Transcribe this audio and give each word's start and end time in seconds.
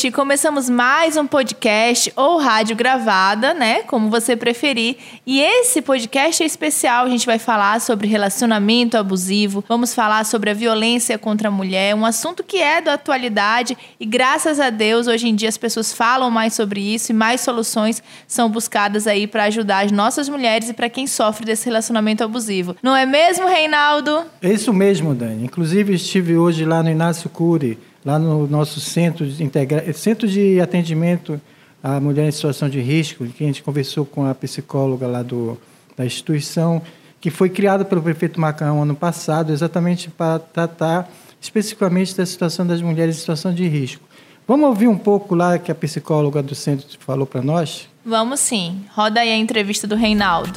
gente! 0.00 0.10
Começamos 0.10 0.70
mais 0.70 1.16
um 1.16 1.26
podcast 1.26 2.10
ou 2.16 2.38
rádio 2.38 2.74
gravada, 2.74 3.52
né? 3.52 3.82
Como 3.82 4.08
você 4.08 4.34
preferir. 4.34 4.96
E 5.26 5.40
esse 5.40 5.82
podcast 5.82 6.42
é 6.42 6.46
especial. 6.46 7.04
A 7.04 7.08
gente 7.08 7.26
vai 7.26 7.38
falar 7.38 7.80
sobre 7.80 8.08
relacionamento 8.08 8.96
abusivo, 8.96 9.62
vamos 9.68 9.94
falar 9.94 10.24
sobre 10.24 10.50
a 10.50 10.54
violência 10.54 11.18
contra 11.18 11.48
a 11.48 11.50
mulher, 11.50 11.94
um 11.94 12.06
assunto 12.06 12.42
que 12.42 12.56
é 12.56 12.80
da 12.80 12.94
atualidade 12.94 13.76
e 13.98 14.06
graças 14.06 14.58
a 14.58 14.70
Deus 14.70 15.06
hoje 15.06 15.28
em 15.28 15.34
dia 15.34 15.48
as 15.48 15.58
pessoas 15.58 15.92
falam 15.92 16.30
mais 16.30 16.54
sobre 16.54 16.80
isso 16.80 17.12
e 17.12 17.14
mais 17.14 17.42
soluções 17.42 18.02
são 18.26 18.48
buscadas 18.48 19.06
aí 19.06 19.26
para 19.26 19.44
ajudar 19.44 19.84
as 19.84 19.92
nossas 19.92 20.28
mulheres 20.28 20.70
e 20.70 20.72
para 20.72 20.88
quem 20.88 21.06
sofre 21.06 21.44
desse 21.44 21.66
relacionamento 21.66 22.24
abusivo. 22.24 22.76
Não 22.82 22.96
é 22.96 23.04
mesmo, 23.04 23.46
Reinaldo? 23.46 24.24
É 24.40 24.50
isso 24.50 24.72
mesmo, 24.72 25.14
Dani. 25.14 25.44
Inclusive 25.44 25.94
estive 25.94 26.36
hoje 26.36 26.64
lá 26.64 26.82
no 26.82 26.90
Inácio 26.90 27.28
Cury 27.28 27.89
lá 28.04 28.18
no 28.18 28.46
nosso 28.46 28.80
centro 28.80 29.26
de, 29.26 29.42
integra... 29.42 29.92
centro 29.92 30.26
de 30.26 30.60
atendimento 30.60 31.40
à 31.82 32.00
mulher 32.00 32.28
em 32.28 32.32
situação 32.32 32.68
de 32.68 32.80
risco, 32.80 33.24
que 33.26 33.44
a 33.44 33.46
gente 33.46 33.62
conversou 33.62 34.04
com 34.04 34.26
a 34.26 34.34
psicóloga 34.34 35.06
lá 35.06 35.22
do, 35.22 35.58
da 35.96 36.04
instituição, 36.04 36.82
que 37.20 37.30
foi 37.30 37.50
criada 37.50 37.84
pelo 37.84 38.02
prefeito 38.02 38.40
Macarrão 38.40 38.82
ano 38.82 38.94
passado, 38.94 39.52
exatamente 39.52 40.10
para 40.10 40.38
tratar 40.38 41.10
especificamente 41.40 42.16
da 42.16 42.24
situação 42.26 42.66
das 42.66 42.82
mulheres 42.82 43.16
em 43.16 43.20
situação 43.20 43.52
de 43.52 43.66
risco. 43.66 44.02
Vamos 44.46 44.68
ouvir 44.68 44.88
um 44.88 44.98
pouco 44.98 45.34
lá 45.34 45.58
que 45.58 45.70
a 45.70 45.74
psicóloga 45.74 46.42
do 46.42 46.54
centro 46.54 46.86
falou 46.98 47.26
para 47.26 47.40
nós? 47.40 47.88
Vamos 48.04 48.40
sim. 48.40 48.84
Roda 48.94 49.20
aí 49.20 49.30
a 49.30 49.36
entrevista 49.36 49.86
do 49.86 49.94
Reinaldo. 49.94 50.52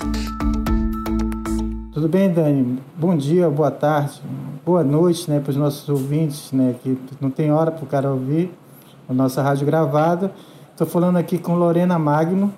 Tudo 1.94 2.10
bem, 2.10 2.32
Dani? 2.32 2.80
Bom 2.98 3.16
dia, 3.16 3.50
boa 3.50 3.70
tarde 3.70 4.20
boa 4.66 4.82
noite 4.82 5.30
né, 5.30 5.42
para 5.42 5.50
os 5.50 5.58
nossos 5.58 5.90
ouvintes, 5.90 6.54
né, 6.54 6.76
que 6.82 6.98
não 7.20 7.30
tem 7.30 7.52
hora 7.52 7.70
para 7.70 7.84
o 7.84 7.88
cara 7.88 8.10
ouvir 8.10 8.50
a 9.10 9.14
nossa 9.14 9.42
rádio 9.42 9.66
gravada. 9.66 10.34
Estou 10.72 10.88
falando 10.88 11.18
aqui 11.18 11.38
com 11.38 11.56
Lorena 11.56 12.00
Magno, 12.00 12.54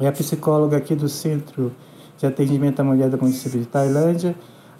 é 0.00 0.08
a 0.08 0.12
psicóloga 0.12 0.78
aqui 0.78 0.94
do 0.94 1.10
Centro 1.10 1.72
de 2.16 2.26
Atendimento 2.26 2.80
à 2.80 2.84
Mulher 2.84 3.10
do 3.10 3.18
município 3.18 3.60
de 3.60 3.66
Tailândia. 3.66 4.34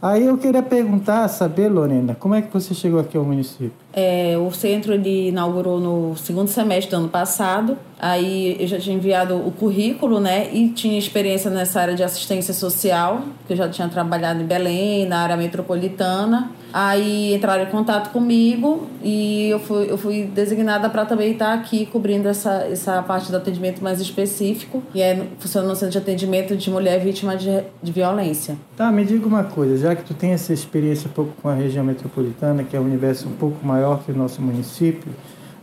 Aí 0.06 0.26
eu 0.26 0.38
queria 0.38 0.62
perguntar, 0.62 1.26
saber, 1.26 1.68
Lorena, 1.68 2.14
como 2.14 2.32
é 2.32 2.40
que 2.40 2.52
você 2.52 2.72
chegou 2.72 3.00
aqui 3.00 3.16
ao 3.16 3.24
município? 3.24 3.72
É, 3.92 4.36
o 4.38 4.52
centro 4.52 4.92
ele 4.92 5.30
inaugurou 5.30 5.80
no 5.80 6.16
segundo 6.16 6.46
semestre 6.46 6.92
do 6.92 6.98
ano 6.98 7.08
passado. 7.08 7.76
Aí 7.98 8.56
eu 8.60 8.68
já 8.68 8.78
tinha 8.78 8.94
enviado 8.94 9.34
o 9.34 9.50
currículo, 9.50 10.20
né? 10.20 10.48
E 10.52 10.68
tinha 10.68 10.96
experiência 10.96 11.50
nessa 11.50 11.80
área 11.80 11.94
de 11.96 12.04
assistência 12.04 12.54
social, 12.54 13.22
que 13.48 13.54
eu 13.54 13.56
já 13.56 13.68
tinha 13.68 13.88
trabalhado 13.88 14.40
em 14.40 14.46
Belém, 14.46 15.06
na 15.06 15.22
área 15.22 15.36
metropolitana. 15.36 16.52
Aí 16.78 17.34
entraram 17.34 17.62
em 17.62 17.70
contato 17.70 18.12
comigo 18.12 18.86
e 19.02 19.48
eu 19.48 19.58
fui, 19.58 19.91
eu 19.91 19.96
fui 19.96 20.24
designada 20.24 20.91
para 20.91 21.06
também 21.06 21.32
estar 21.32 21.55
aqui 21.55 21.86
cobrindo 21.86 22.28
essa, 22.28 22.66
essa 22.70 23.02
parte 23.02 23.30
do 23.30 23.36
atendimento 23.38 23.82
mais 23.82 23.98
específico. 23.98 24.82
E 24.94 25.00
é 25.00 25.27
funcionando 25.38 25.70
no 25.70 25.74
centro 25.74 25.92
de 25.92 25.97
atendimento 25.97 26.54
de 26.54 26.69
mulher 26.69 27.00
vítima 27.00 27.34
de, 27.34 27.48
de 27.82 27.92
violência. 27.92 28.58
Tá, 28.77 28.92
me 28.92 29.06
diga 29.06 29.27
uma 29.27 29.44
coisa, 29.44 29.78
já 29.78 29.97
que 29.97 30.04
tu 30.04 30.12
tem 30.12 30.32
essa 30.32 30.52
experiência 30.52 31.08
um 31.08 31.12
pouco 31.14 31.32
com 31.41 31.48
a 31.48 31.54
região 31.54 31.82
metropolitana, 31.82 32.62
que 32.62 32.77
é 32.77 32.78
um 32.78 32.84
universo 32.84 33.27
um 33.27 33.36
pouco 33.36 33.66
maior 33.66 34.02
que 34.04 34.12
o 34.12 34.14
nosso 34.14 34.42
município, 34.42 35.10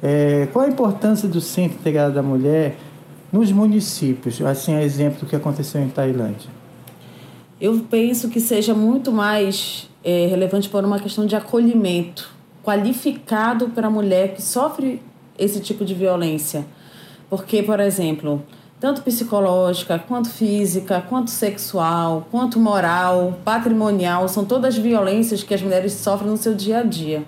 é, 0.02 0.48
qual 0.52 0.66
a 0.66 0.68
importância 0.68 1.30
do 1.30 1.40
Centro 1.40 1.78
Integrado 1.78 2.16
da 2.16 2.24
Mulher 2.24 2.76
nos 3.32 3.52
municípios? 3.52 4.42
Assim, 4.42 4.74
a 4.74 4.82
exemplo 4.82 5.20
do 5.20 5.26
que 5.28 5.36
aconteceu 5.36 5.80
em 5.80 5.90
Tailândia. 5.90 6.63
Eu 7.64 7.80
penso 7.90 8.28
que 8.28 8.42
seja 8.42 8.74
muito 8.74 9.10
mais 9.10 9.90
é, 10.04 10.26
relevante 10.26 10.68
por 10.68 10.84
uma 10.84 11.00
questão 11.00 11.26
de 11.26 11.34
acolhimento 11.34 12.30
qualificado 12.62 13.70
para 13.70 13.88
a 13.88 13.90
mulher 13.90 14.34
que 14.34 14.42
sofre 14.42 15.02
esse 15.40 15.62
tipo 15.62 15.86
de 15.86 15.94
violência. 15.94 16.66
Porque, 17.30 17.64
por 17.64 17.80
exemplo, 17.80 18.44
tanto 18.82 19.02
psicológica, 19.02 19.98
quanto 19.98 20.30
física, 20.30 21.06
quanto 21.08 21.30
sexual, 21.30 22.28
quanto 22.30 22.60
moral, 22.60 23.40
patrimonial, 23.46 24.28
são 24.28 24.44
todas 24.44 24.78
violências 24.78 25.42
que 25.42 25.54
as 25.54 25.62
mulheres 25.62 25.94
sofrem 25.94 26.32
no 26.32 26.36
seu 26.36 26.54
dia 26.54 26.80
a 26.80 26.84
dia. 26.84 27.24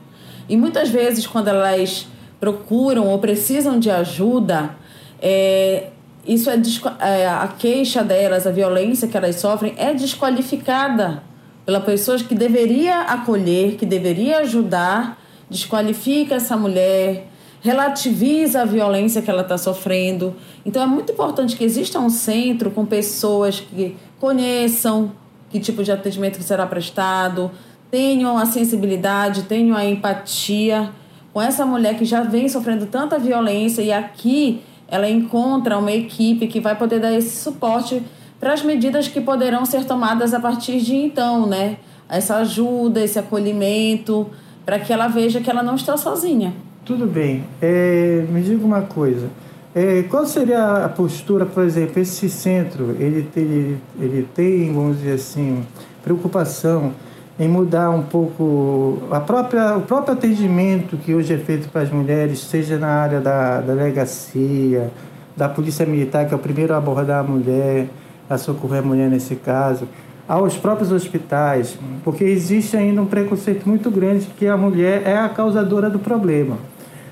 E 0.50 0.57
muitas 0.57 0.90
vezes, 0.90 1.25
quando 1.25 1.47
elas 1.47 2.09
procuram 2.41 3.07
ou 3.07 3.19
precisam 3.19 3.79
de 3.79 3.90
ajuda, 3.90 4.75
é, 5.22 5.91
isso 6.25 6.50
é, 6.50 6.59
é 7.02 7.28
a 7.28 7.47
queixa 7.47 8.03
delas, 8.03 8.47
a 8.47 8.52
violência 8.52 9.08
que 9.08 9.16
elas 9.16 9.36
sofrem 9.36 9.74
é 9.78 9.94
desqualificada 9.94 11.24
pela 11.66 11.80
pessoa 11.80 12.18
que 12.18 12.36
deveria 12.36 13.02
acolher, 13.02 13.75
que 13.75 13.86
deveria 13.86 14.40
ajudar, 14.40 15.19
desqualifica 15.50 16.35
essa 16.35 16.56
mulher, 16.56 17.28
relativiza 17.62 18.62
a 18.62 18.66
violência 18.66 19.22
que 19.22 19.30
ela 19.30 19.41
está 19.41 19.58
sofrendo. 19.58 20.35
Então 20.66 20.81
é 20.81 20.85
muito 20.85 21.12
importante 21.12 21.56
que 21.56 21.64
exista 21.64 22.00
um 22.00 22.09
centro 22.09 22.69
com 22.69 22.85
pessoas 22.85 23.59
que 23.59 23.96
conheçam 24.19 25.12
que 25.50 25.59
tipo 25.59 25.84
de 25.84 25.91
atendimento 25.91 26.38
que 26.38 26.44
será 26.44 26.66
prestado, 26.66 27.50
tenham 27.90 28.38
a 28.38 28.46
sensibilidade, 28.46 29.44
tenham 29.44 29.78
a 29.78 29.85
empatia 29.85 30.90
com 31.31 31.41
essa 31.41 31.66
mulher 31.66 31.97
que 31.97 32.06
já 32.06 32.22
vem 32.22 32.50
sofrendo 32.50 32.85
tanta 32.85 33.18
violência 33.18 33.81
e 33.81 33.91
aqui 33.91 34.62
ela 34.88 35.09
encontra 35.09 35.78
uma 35.78 35.91
equipe 35.91 36.47
que 36.47 36.59
vai 36.59 36.75
poder 36.75 37.00
dar 37.00 37.13
esse 37.13 37.41
suporte 37.41 38.01
para 38.40 38.53
as 38.53 38.63
medidas 38.63 39.07
que 39.07 39.19
poderão 39.19 39.66
ser 39.66 39.85
tomadas 39.85 40.34
a 40.34 40.40
partir 40.40 40.79
de 40.79 40.96
então, 40.96 41.47
né? 41.47 41.78
Essa 42.07 42.38
ajuda, 42.38 43.01
esse 43.01 43.18
acolhimento, 43.18 44.28
para 44.66 44.79
que 44.79 44.94
ela 44.94 45.07
veja 45.07 45.41
que 45.41 45.50
ela 45.50 45.63
não 45.63 45.75
está 45.75 45.97
sozinha. 45.97 46.53
Tudo 46.84 47.07
bem. 47.07 47.44
É, 47.62 48.25
me 48.29 48.41
diga 48.41 48.63
uma 48.63 48.81
coisa. 48.81 49.28
É, 49.73 50.03
qual 50.03 50.25
seria 50.25 50.85
a 50.85 50.90
postura, 50.90 51.46
por 51.46 51.63
exemplo, 51.63 52.02
esse 52.02 52.29
centro, 52.29 52.96
ele 53.00 53.23
tem, 53.23 53.81
ele 54.00 54.28
tem, 54.34 54.72
vamos 54.72 54.97
dizer 54.97 55.13
assim, 55.13 55.66
preocupação 56.03 56.94
em 57.38 57.47
mudar 57.47 57.90
um 57.90 58.01
pouco 58.01 59.00
a 59.12 59.19
própria, 59.19 59.78
o 59.78 59.81
próprio 59.81 60.13
atendimento 60.13 60.96
que 60.97 61.13
hoje 61.13 61.34
é 61.34 61.38
feito 61.38 61.69
para 61.69 61.81
as 61.81 61.91
mulheres, 61.91 62.40
seja 62.40 62.78
na 62.78 62.88
área 62.88 63.19
da, 63.19 63.59
da 63.59 63.73
delegacia, 63.73 64.90
da 65.35 65.50
polícia 65.50 65.85
militar, 65.85 66.28
que 66.28 66.34
é 66.34 66.38
o 66.38 66.40
primeiro 66.40 66.73
a 66.73 66.78
abordar 66.78 67.19
a 67.19 67.23
mulher, 67.23 67.88
a 68.29 68.38
socorrer 68.38 68.79
a 68.79 68.81
mulher 68.81 69.09
nesse 69.09 69.35
caso, 69.35 69.88
aos 70.28 70.56
próprios 70.56 70.91
hospitais, 70.91 71.78
porque 72.03 72.23
existe 72.23 72.75
ainda 72.75 73.01
um 73.01 73.06
preconceito 73.06 73.67
muito 73.67 73.91
grande 73.91 74.25
que 74.38 74.47
a 74.47 74.57
mulher 74.57 75.03
é 75.06 75.17
a 75.17 75.29
causadora 75.29 75.90
do 75.90 76.00
problema, 76.00 76.57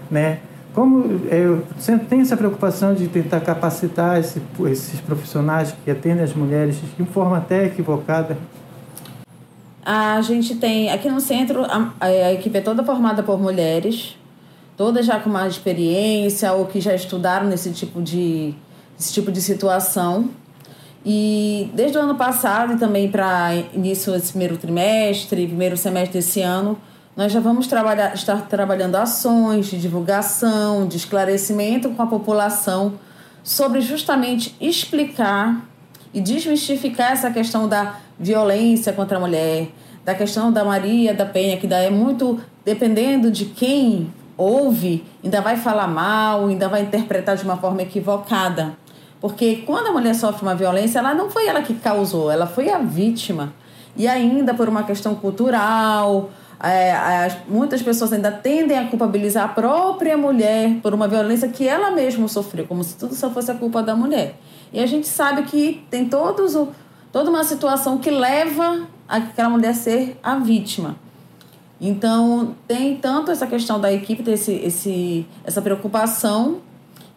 né? 0.09 0.39
Como 0.73 1.21
eu 1.29 1.61
sempre 1.77 2.07
tenho 2.07 2.23
essa 2.23 2.35
preocupação 2.35 2.95
de 2.95 3.07
tentar 3.07 3.41
capacitar 3.41 4.19
esse, 4.19 4.41
esses 4.65 4.99
profissionais 4.99 5.75
que 5.85 5.91
atendem 5.91 6.23
as 6.23 6.33
mulheres 6.33 6.77
de 6.97 7.05
forma 7.05 7.37
até 7.37 7.65
equivocada. 7.65 8.35
A 9.85 10.21
gente 10.21 10.55
tem 10.55 10.89
aqui 10.91 11.09
no 11.09 11.19
centro 11.19 11.65
a, 11.65 11.91
a 11.99 12.33
equipe 12.33 12.57
é 12.57 12.61
toda 12.61 12.83
formada 12.83 13.21
por 13.21 13.39
mulheres, 13.39 14.17
todas 14.77 15.05
já 15.05 15.19
com 15.19 15.29
mais 15.29 15.53
experiência 15.53 16.53
ou 16.53 16.65
que 16.65 16.79
já 16.79 16.95
estudaram 16.95 17.47
nesse 17.47 17.71
tipo 17.71 18.01
de 18.01 18.55
esse 18.97 19.11
tipo 19.11 19.31
de 19.31 19.41
situação. 19.41 20.29
E 21.05 21.69
desde 21.73 21.97
o 21.97 22.01
ano 22.01 22.15
passado 22.15 22.73
e 22.73 22.77
também 22.77 23.09
para 23.09 23.53
início 23.73 24.13
desse 24.13 24.29
primeiro 24.29 24.57
trimestre, 24.57 25.47
primeiro 25.47 25.75
semestre 25.75 26.13
desse 26.13 26.41
ano, 26.41 26.79
nós 27.15 27.31
já 27.31 27.41
vamos 27.41 27.67
trabalhar, 27.67 28.13
estar 28.13 28.47
trabalhando 28.47 28.95
ações 28.95 29.65
de 29.65 29.77
divulgação, 29.77 30.87
de 30.87 30.95
esclarecimento 30.95 31.89
com 31.89 32.01
a 32.01 32.07
população 32.07 32.93
sobre 33.43 33.81
justamente 33.81 34.55
explicar 34.61 35.61
e 36.13 36.21
desmistificar 36.21 37.11
essa 37.11 37.31
questão 37.31 37.67
da 37.67 37.95
violência 38.19 38.93
contra 38.93 39.17
a 39.17 39.19
mulher, 39.19 39.69
da 40.05 40.13
questão 40.13 40.51
da 40.51 40.63
Maria 40.63 41.13
da 41.13 41.25
Penha, 41.25 41.57
que 41.57 41.67
daí 41.67 41.87
é 41.87 41.89
muito 41.89 42.39
dependendo 42.63 43.31
de 43.31 43.45
quem 43.45 44.13
ouve, 44.37 45.03
ainda 45.23 45.41
vai 45.41 45.57
falar 45.57 45.87
mal, 45.87 46.47
ainda 46.47 46.67
vai 46.67 46.81
interpretar 46.81 47.35
de 47.35 47.43
uma 47.43 47.57
forma 47.57 47.81
equivocada. 47.81 48.77
Porque 49.19 49.63
quando 49.65 49.87
a 49.87 49.91
mulher 49.91 50.13
sofre 50.15 50.41
uma 50.41 50.55
violência, 50.55 50.99
ela 50.99 51.13
não 51.13 51.29
foi 51.29 51.47
ela 51.47 51.61
que 51.61 51.73
causou, 51.75 52.29
ela 52.29 52.45
foi 52.45 52.69
a 52.69 52.79
vítima. 52.79 53.53
E 53.95 54.07
ainda 54.07 54.53
por 54.53 54.67
uma 54.67 54.83
questão 54.83 55.15
cultural, 55.15 56.29
é, 56.61 57.31
muitas 57.47 57.81
pessoas 57.81 58.11
ainda 58.11 58.31
tendem 58.31 58.77
a 58.77 58.87
culpabilizar 58.87 59.45
a 59.45 59.47
própria 59.47 60.17
mulher 60.17 60.77
por 60.81 60.93
uma 60.93 61.07
violência 61.07 61.47
que 61.47 61.67
ela 61.67 61.91
mesma 61.91 62.27
sofreu, 62.27 62.65
como 62.65 62.83
se 62.83 62.97
tudo 62.97 63.15
só 63.15 63.29
fosse 63.29 63.51
a 63.51 63.55
culpa 63.55 63.81
da 63.81 63.95
mulher. 63.95 64.35
E 64.73 64.79
a 64.79 64.85
gente 64.87 65.07
sabe 65.07 65.43
que 65.43 65.85
tem 65.89 66.09
todos 66.09 66.55
o, 66.55 66.69
toda 67.11 67.29
uma 67.29 67.43
situação 67.43 67.99
que 67.99 68.09
leva 68.09 68.87
aquela 69.07 69.49
mulher 69.49 69.69
a 69.69 69.73
ser 69.73 70.19
a 70.23 70.35
vítima. 70.35 70.95
Então, 71.79 72.55
tem 72.67 72.95
tanto 72.95 73.29
essa 73.29 73.45
questão 73.45 73.79
da 73.79 73.91
equipe, 73.91 74.23
ter 74.23 74.31
esse, 74.31 74.53
esse, 74.53 75.27
essa 75.43 75.61
preocupação 75.61 76.61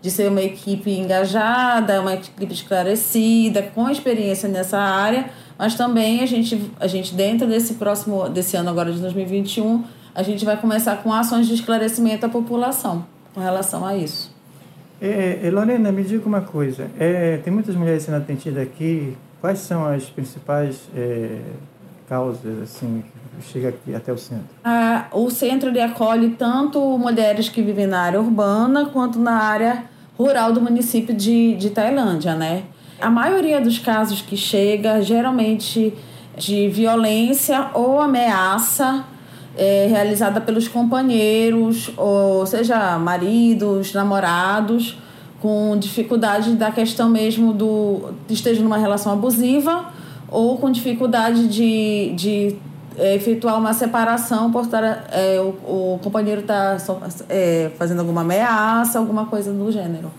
de 0.02 0.10
ser 0.10 0.28
uma 0.28 0.42
equipe 0.42 0.90
engajada, 0.90 2.00
uma 2.00 2.14
equipe 2.14 2.52
esclarecida, 2.52 3.62
com 3.62 3.88
experiência 3.88 4.48
nessa 4.48 4.78
área, 4.78 5.30
mas 5.58 5.74
também 5.74 6.20
a 6.20 6.26
gente, 6.26 6.70
a 6.78 6.86
gente 6.86 7.14
dentro 7.14 7.46
desse 7.46 7.74
próximo, 7.74 8.28
desse 8.28 8.56
ano 8.56 8.68
agora 8.68 8.92
de 8.92 9.00
2021, 9.00 9.84
a 10.14 10.22
gente 10.22 10.44
vai 10.44 10.56
começar 10.56 10.96
com 10.96 11.12
ações 11.12 11.46
de 11.46 11.54
esclarecimento 11.54 12.26
à 12.26 12.28
população. 12.28 13.06
com 13.34 13.40
relação 13.40 13.84
a 13.84 13.96
isso. 13.96 14.35
É, 15.00 15.50
Lorena, 15.52 15.92
me 15.92 16.02
diga 16.02 16.26
uma 16.26 16.40
coisa. 16.40 16.90
É, 16.98 17.38
tem 17.38 17.52
muitas 17.52 17.74
mulheres 17.74 18.02
sendo 18.02 18.16
atendidas 18.16 18.62
aqui. 18.62 19.16
Quais 19.40 19.58
são 19.58 19.84
as 19.84 20.04
principais 20.04 20.88
é, 20.96 21.40
causas 22.08 22.62
assim 22.62 23.04
que 23.38 23.52
chega 23.52 23.68
aqui 23.68 23.94
até 23.94 24.12
o 24.12 24.18
centro? 24.18 24.46
Ah, 24.64 25.06
o 25.12 25.28
centro 25.30 25.68
ele 25.68 25.80
acolhe 25.80 26.30
tanto 26.30 26.80
mulheres 26.98 27.48
que 27.48 27.62
vivem 27.62 27.86
na 27.86 28.00
área 28.00 28.20
urbana 28.20 28.86
quanto 28.86 29.18
na 29.18 29.42
área 29.42 29.84
rural 30.18 30.52
do 30.52 30.60
município 30.60 31.14
de, 31.14 31.54
de 31.56 31.70
Tailândia, 31.70 32.34
né? 32.34 32.64
A 33.00 33.10
maioria 33.10 33.60
dos 33.60 33.78
casos 33.78 34.22
que 34.22 34.36
chega, 34.36 35.02
geralmente 35.02 35.92
de 36.36 36.68
violência 36.68 37.70
ou 37.74 38.00
ameaça 38.00 39.04
é, 39.56 39.86
realizada 39.88 40.40
pelos 40.40 40.68
companheiros, 40.68 41.90
ou 41.96 42.44
seja, 42.46 42.98
maridos, 42.98 43.92
namorados, 43.92 44.98
com 45.40 45.76
dificuldade 45.78 46.54
da 46.54 46.70
questão 46.70 47.08
mesmo 47.08 47.52
do 47.52 48.10
esteja 48.28 48.62
numa 48.62 48.78
relação 48.78 49.12
abusiva 49.12 49.86
ou 50.28 50.58
com 50.58 50.70
dificuldade 50.70 51.46
de, 51.48 52.12
de 52.16 52.56
é, 52.98 53.14
efetuar 53.14 53.58
uma 53.58 53.72
separação 53.72 54.50
por 54.50 54.64
estar, 54.64 54.82
é, 55.12 55.38
o, 55.40 55.94
o 55.94 56.00
companheiro 56.02 56.40
está 56.40 56.76
é, 57.28 57.70
fazendo 57.78 58.00
alguma 58.00 58.22
ameaça, 58.22 58.98
alguma 58.98 59.26
coisa 59.26 59.52
do 59.52 59.70
gênero. 59.70 60.10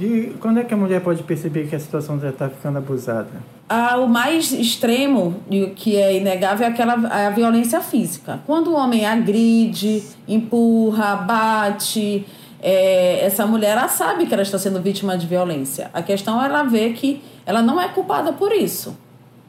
E 0.00 0.34
quando 0.40 0.58
é 0.58 0.64
que 0.64 0.72
a 0.72 0.76
mulher 0.76 1.00
pode 1.00 1.22
perceber 1.22 1.66
que 1.68 1.76
a 1.76 1.80
situação 1.80 2.18
já 2.18 2.30
está 2.30 2.48
ficando 2.48 2.78
abusada? 2.78 3.30
Ah, 3.74 3.96
o 3.96 4.06
mais 4.06 4.52
extremo, 4.52 5.34
que 5.74 5.96
é 5.96 6.18
inegável, 6.18 6.66
é 6.66 6.68
aquela 6.68 6.92
é 7.18 7.28
a 7.28 7.30
violência 7.30 7.80
física. 7.80 8.38
Quando 8.44 8.68
o 8.68 8.74
homem 8.74 9.06
agride, 9.06 10.02
empurra, 10.28 11.16
bate, 11.16 12.26
é, 12.60 13.24
essa 13.24 13.46
mulher 13.46 13.70
ela 13.70 13.88
sabe 13.88 14.26
que 14.26 14.34
ela 14.34 14.42
está 14.42 14.58
sendo 14.58 14.78
vítima 14.82 15.16
de 15.16 15.26
violência. 15.26 15.90
A 15.94 16.02
questão 16.02 16.42
é 16.42 16.44
ela 16.44 16.64
ver 16.64 16.92
que 16.92 17.22
ela 17.46 17.62
não 17.62 17.80
é 17.80 17.88
culpada 17.88 18.30
por 18.34 18.52
isso. 18.52 18.94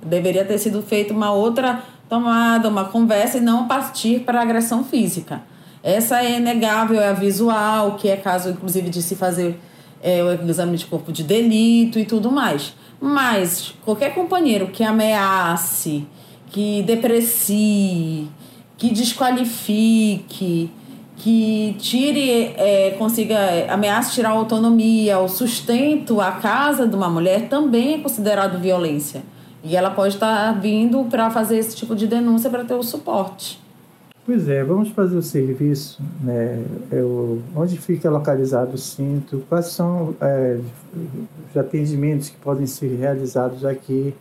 Deveria 0.02 0.46
ter 0.46 0.58
sido 0.58 0.82
feita 0.82 1.14
uma 1.14 1.34
outra 1.34 1.84
tomada, 2.08 2.70
uma 2.70 2.86
conversa 2.86 3.40
e 3.40 3.42
não 3.42 3.68
partir 3.68 4.22
para 4.22 4.42
agressão 4.42 4.86
física. 4.86 5.42
Essa 5.84 6.24
é 6.24 6.38
inegável, 6.38 6.98
é 6.98 7.10
a 7.10 7.14
visual, 7.14 7.98
que 7.98 8.08
é 8.08 8.16
caso, 8.16 8.52
inclusive, 8.52 8.90
de 8.90 9.02
se 9.02 9.18
fazer 9.18 9.60
é, 10.02 10.24
o 10.24 10.50
exame 10.50 10.78
de 10.78 10.86
corpo 10.86 11.12
de 11.12 11.24
delito 11.24 12.00
e 12.00 12.06
tudo 12.06 12.32
mais. 12.32 12.74
Mas 13.06 13.76
qualquer 13.84 14.16
companheiro 14.16 14.68
que 14.68 14.82
ameace, 14.82 16.08
que 16.50 16.82
deprecie, 16.84 18.30
que 18.78 18.92
desqualifique, 18.92 20.72
que 21.18 21.76
tire, 21.78 22.54
é, 22.56 22.96
consiga, 22.98 23.36
é, 23.36 23.70
ameace 23.70 24.14
tirar 24.14 24.30
a 24.30 24.32
autonomia, 24.32 25.20
o 25.20 25.28
sustento, 25.28 26.22
a 26.22 26.32
casa 26.32 26.88
de 26.88 26.96
uma 26.96 27.10
mulher 27.10 27.50
também 27.50 27.96
é 27.96 27.98
considerado 27.98 28.58
violência. 28.58 29.22
E 29.66 29.76
ela 29.76 29.90
pode 29.90 30.14
estar 30.14 30.54
vindo 30.62 31.04
para 31.10 31.30
fazer 31.30 31.58
esse 31.58 31.76
tipo 31.76 31.94
de 31.98 32.08
denúncia 32.08 32.50
para 32.50 32.64
ter 32.64 32.74
o 32.74 32.84
suporte. 32.84 33.60
Pois 34.26 34.48
é, 34.48 34.64
vamos 34.64 34.90
fazer 34.90 35.18
o 35.18 35.22
serviço, 35.22 36.02
né? 36.22 36.64
O, 36.94 37.42
onde 37.54 37.78
fica 37.78 38.10
localizado 38.10 38.76
o 38.76 38.78
cinto, 38.78 39.44
quais 39.50 39.66
são 39.66 40.16
é, 40.22 40.60
os 41.50 41.58
atendimentos 41.58 42.30
que 42.30 42.38
podem 42.38 42.66
ser 42.66 42.96
realizados 42.96 43.66
aqui, 43.66 44.16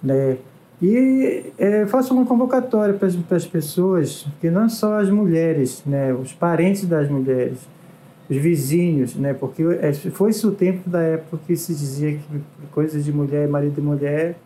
né? 0.00 0.36
E 0.80 1.52
é, 1.58 1.84
faça 1.86 2.14
uma 2.14 2.24
convocatória 2.24 2.94
para 2.94 3.36
as 3.36 3.46
pessoas, 3.46 4.24
que 4.40 4.48
não 4.48 4.68
só 4.68 5.00
as 5.00 5.10
mulheres, 5.10 5.82
né? 5.84 6.14
Os 6.14 6.32
parentes 6.32 6.86
das 6.86 7.08
mulheres, 7.10 7.58
os 8.30 8.36
vizinhos, 8.36 9.16
né? 9.16 9.34
Porque 9.34 9.64
é, 9.80 9.92
foi-se 9.92 10.46
o 10.46 10.52
tempo 10.52 10.88
da 10.88 11.02
época 11.02 11.42
que 11.48 11.56
se 11.56 11.74
dizia 11.74 12.12
que 12.12 12.40
coisas 12.70 13.04
de 13.04 13.12
mulher, 13.12 13.48
marido 13.48 13.80
e 13.80 13.82
mulher 13.82 14.36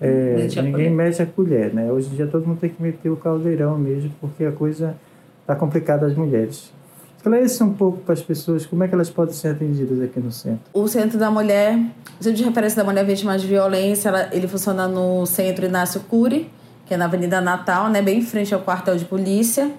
é, 0.00 0.48
ninguém 0.62 0.90
mexe 0.90 1.22
a 1.22 1.26
colher, 1.26 1.74
né? 1.74 1.92
Hoje 1.92 2.08
em 2.10 2.16
dia 2.16 2.26
todo 2.26 2.46
mundo 2.46 2.58
tem 2.58 2.70
que 2.70 2.82
meter 2.82 3.10
o 3.10 3.16
caldeirão 3.16 3.76
mesmo, 3.76 4.10
porque 4.20 4.44
a 4.44 4.52
coisa 4.52 4.96
está 5.42 5.54
complicada 5.54 6.06
às 6.06 6.14
mulheres. 6.14 6.72
Esclarece 7.18 7.62
um 7.62 7.74
pouco 7.74 7.98
para 7.98 8.14
as 8.14 8.22
pessoas 8.22 8.64
como 8.64 8.82
é 8.82 8.88
que 8.88 8.94
elas 8.94 9.10
podem 9.10 9.34
ser 9.34 9.48
atendidas 9.48 10.00
aqui 10.00 10.18
no 10.18 10.32
centro. 10.32 10.60
O 10.72 10.88
Centro 10.88 11.18
da 11.18 11.30
Mulher, 11.30 11.78
o 12.18 12.24
Centro 12.24 12.38
de 12.38 12.44
Referência 12.44 12.78
da 12.78 12.84
Mulher 12.84 13.04
Vítima 13.04 13.36
de 13.36 13.46
Violência, 13.46 14.08
ela, 14.08 14.30
ele 14.32 14.48
funciona 14.48 14.88
no 14.88 15.26
Centro 15.26 15.66
Inácio 15.66 16.00
Cury, 16.00 16.50
que 16.86 16.94
é 16.94 16.96
na 16.96 17.04
Avenida 17.04 17.38
Natal, 17.42 17.90
né, 17.90 18.00
bem 18.00 18.20
em 18.20 18.22
frente 18.22 18.54
ao 18.54 18.60
quartel 18.60 18.96
de 18.96 19.04
polícia. 19.04 19.70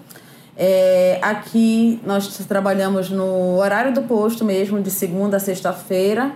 É, 0.56 1.18
aqui 1.20 2.00
nós 2.06 2.28
trabalhamos 2.48 3.10
no 3.10 3.58
horário 3.58 3.92
do 3.92 4.04
posto 4.04 4.46
mesmo, 4.46 4.80
de 4.80 4.92
segunda 4.92 5.38
a 5.38 5.40
sexta-feira, 5.40 6.34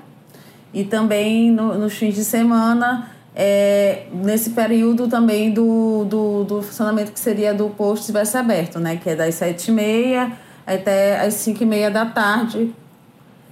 e 0.73 0.83
também 0.83 1.51
no, 1.51 1.77
nos 1.77 1.93
fins 1.93 2.15
de 2.15 2.25
semana 2.25 3.11
é, 3.35 4.03
nesse 4.13 4.51
período 4.51 5.09
também 5.09 5.51
do, 5.51 6.05
do, 6.05 6.43
do, 6.45 6.61
funcionamento 6.61 7.11
que 7.11 7.19
seria 7.19 7.53
do 7.53 7.69
posto 7.69 8.01
estivesse 8.01 8.37
aberto, 8.37 8.79
né? 8.79 8.95
Que 8.95 9.09
é 9.09 9.15
das 9.15 9.35
sete 9.35 9.67
e 9.67 9.71
meia 9.73 10.31
até 10.65 11.19
as 11.19 11.33
cinco 11.33 11.61
e 11.61 11.65
meia 11.65 11.91
da 11.91 12.05
tarde. 12.05 12.73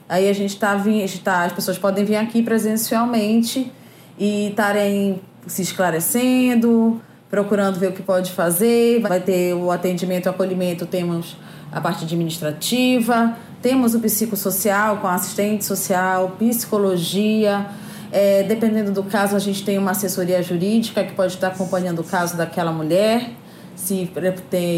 Aí 0.08 0.30
a 0.30 0.34
gente 0.34 0.52
está 0.52 0.82
tá, 1.24 1.44
as 1.44 1.52
pessoas 1.52 1.78
podem 1.78 2.06
vir 2.06 2.16
aqui 2.16 2.42
presencialmente 2.42 3.72
e 4.18 4.50
estarem 4.50 5.22
se 5.46 5.62
esclarecendo, 5.62 7.02
procurando 7.30 7.78
ver 7.78 7.88
o 7.88 7.92
que 7.92 8.02
pode 8.02 8.32
fazer. 8.32 9.02
Vai 9.02 9.20
ter 9.20 9.54
o 9.54 9.70
atendimento, 9.70 10.28
o 10.28 10.30
acolhimento, 10.30 10.86
temos 10.86 11.36
a 11.70 11.82
parte 11.82 12.06
administrativa, 12.06 13.36
temos 13.62 13.96
o 13.96 14.00
psicossocial 14.00 14.98
com 14.98 15.08
assistente 15.08 15.66
social, 15.66 16.36
psicologia, 16.40 17.66
é, 18.14 18.44
dependendo 18.44 18.92
do 18.92 19.04
caso, 19.04 19.36
a 19.36 19.40
gente 19.40 19.66
tem 19.66 19.80
uma 19.80 19.90
assessoria 19.90 20.42
jurídica 20.44 21.04
que 21.04 21.14
pode 21.14 21.34
estar 21.34 21.48
acompanhando 21.48 22.00
o 22.00 22.04
caso 22.04 22.38
daquela 22.38 22.72
mulher. 22.72 23.32
Se 23.76 24.08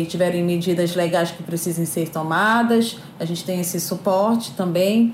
tiverem 0.07 0.41
medidas 0.41 0.95
legais 0.95 1.31
que 1.31 1.43
precisem 1.43 1.85
ser 1.85 2.07
tomadas, 2.07 2.97
a 3.19 3.25
gente 3.25 3.43
tem 3.43 3.59
esse 3.59 3.77
suporte 3.81 4.53
também. 4.53 5.13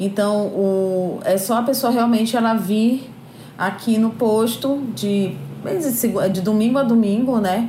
Então, 0.00 0.46
o, 0.46 1.20
é 1.24 1.36
só 1.36 1.58
a 1.58 1.62
pessoa 1.62 1.92
realmente 1.92 2.34
ela 2.34 2.54
vir 2.54 3.10
aqui 3.58 3.98
no 3.98 4.10
posto 4.10 4.82
de, 4.94 5.36
de 6.32 6.40
domingo 6.40 6.78
a 6.78 6.82
domingo, 6.82 7.38
né? 7.38 7.68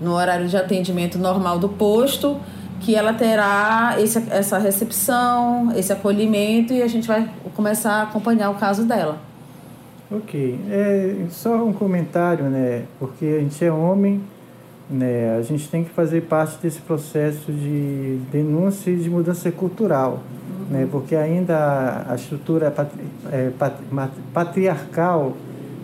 No 0.00 0.14
horário 0.14 0.48
de 0.48 0.56
atendimento 0.56 1.18
normal 1.18 1.60
do 1.60 1.68
posto, 1.68 2.40
que 2.80 2.96
ela 2.96 3.14
terá 3.14 3.94
esse, 3.98 4.20
essa 4.28 4.58
recepção, 4.58 5.70
esse 5.76 5.92
acolhimento 5.92 6.72
e 6.72 6.82
a 6.82 6.88
gente 6.88 7.06
vai 7.06 7.30
começar 7.54 7.92
a 7.92 8.02
acompanhar 8.02 8.50
o 8.50 8.54
caso 8.54 8.82
dela. 8.82 9.35
Ok, 10.08 10.60
é 10.70 11.26
só 11.30 11.64
um 11.64 11.72
comentário, 11.72 12.44
né? 12.44 12.84
Porque 12.96 13.24
a 13.24 13.40
gente 13.40 13.64
é 13.64 13.72
homem, 13.72 14.20
né? 14.88 15.36
A 15.36 15.42
gente 15.42 15.68
tem 15.68 15.82
que 15.82 15.90
fazer 15.90 16.22
parte 16.22 16.58
desse 16.62 16.80
processo 16.80 17.50
de 17.50 18.20
denúncia 18.30 18.92
e 18.92 18.96
de 18.96 19.10
mudança 19.10 19.50
cultural, 19.50 20.20
uhum. 20.48 20.66
né? 20.70 20.88
Porque 20.92 21.16
ainda 21.16 22.06
a 22.08 22.14
estrutura 22.14 22.70
patri, 22.70 23.00
é, 23.32 23.50
patriarcal, 24.32 25.32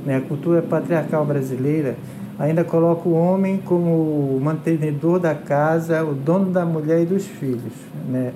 né? 0.07 0.19
A 0.19 0.21
cultura 0.21 0.63
patriarcal 0.63 1.25
brasileira 1.25 1.97
ainda 2.39 2.63
coloca 2.63 3.09
o 3.09 3.15
homem 3.15 3.61
como 3.65 3.89
o 4.37 4.41
mantenedor 4.41 5.19
da 5.19 5.35
casa, 5.35 6.05
o 6.05 6.15
dono 6.15 6.53
da 6.53 6.65
mulher 6.65 7.03
e 7.03 7.07
dos 7.07 7.27
filhos, 7.27 7.73
né? 8.09 8.33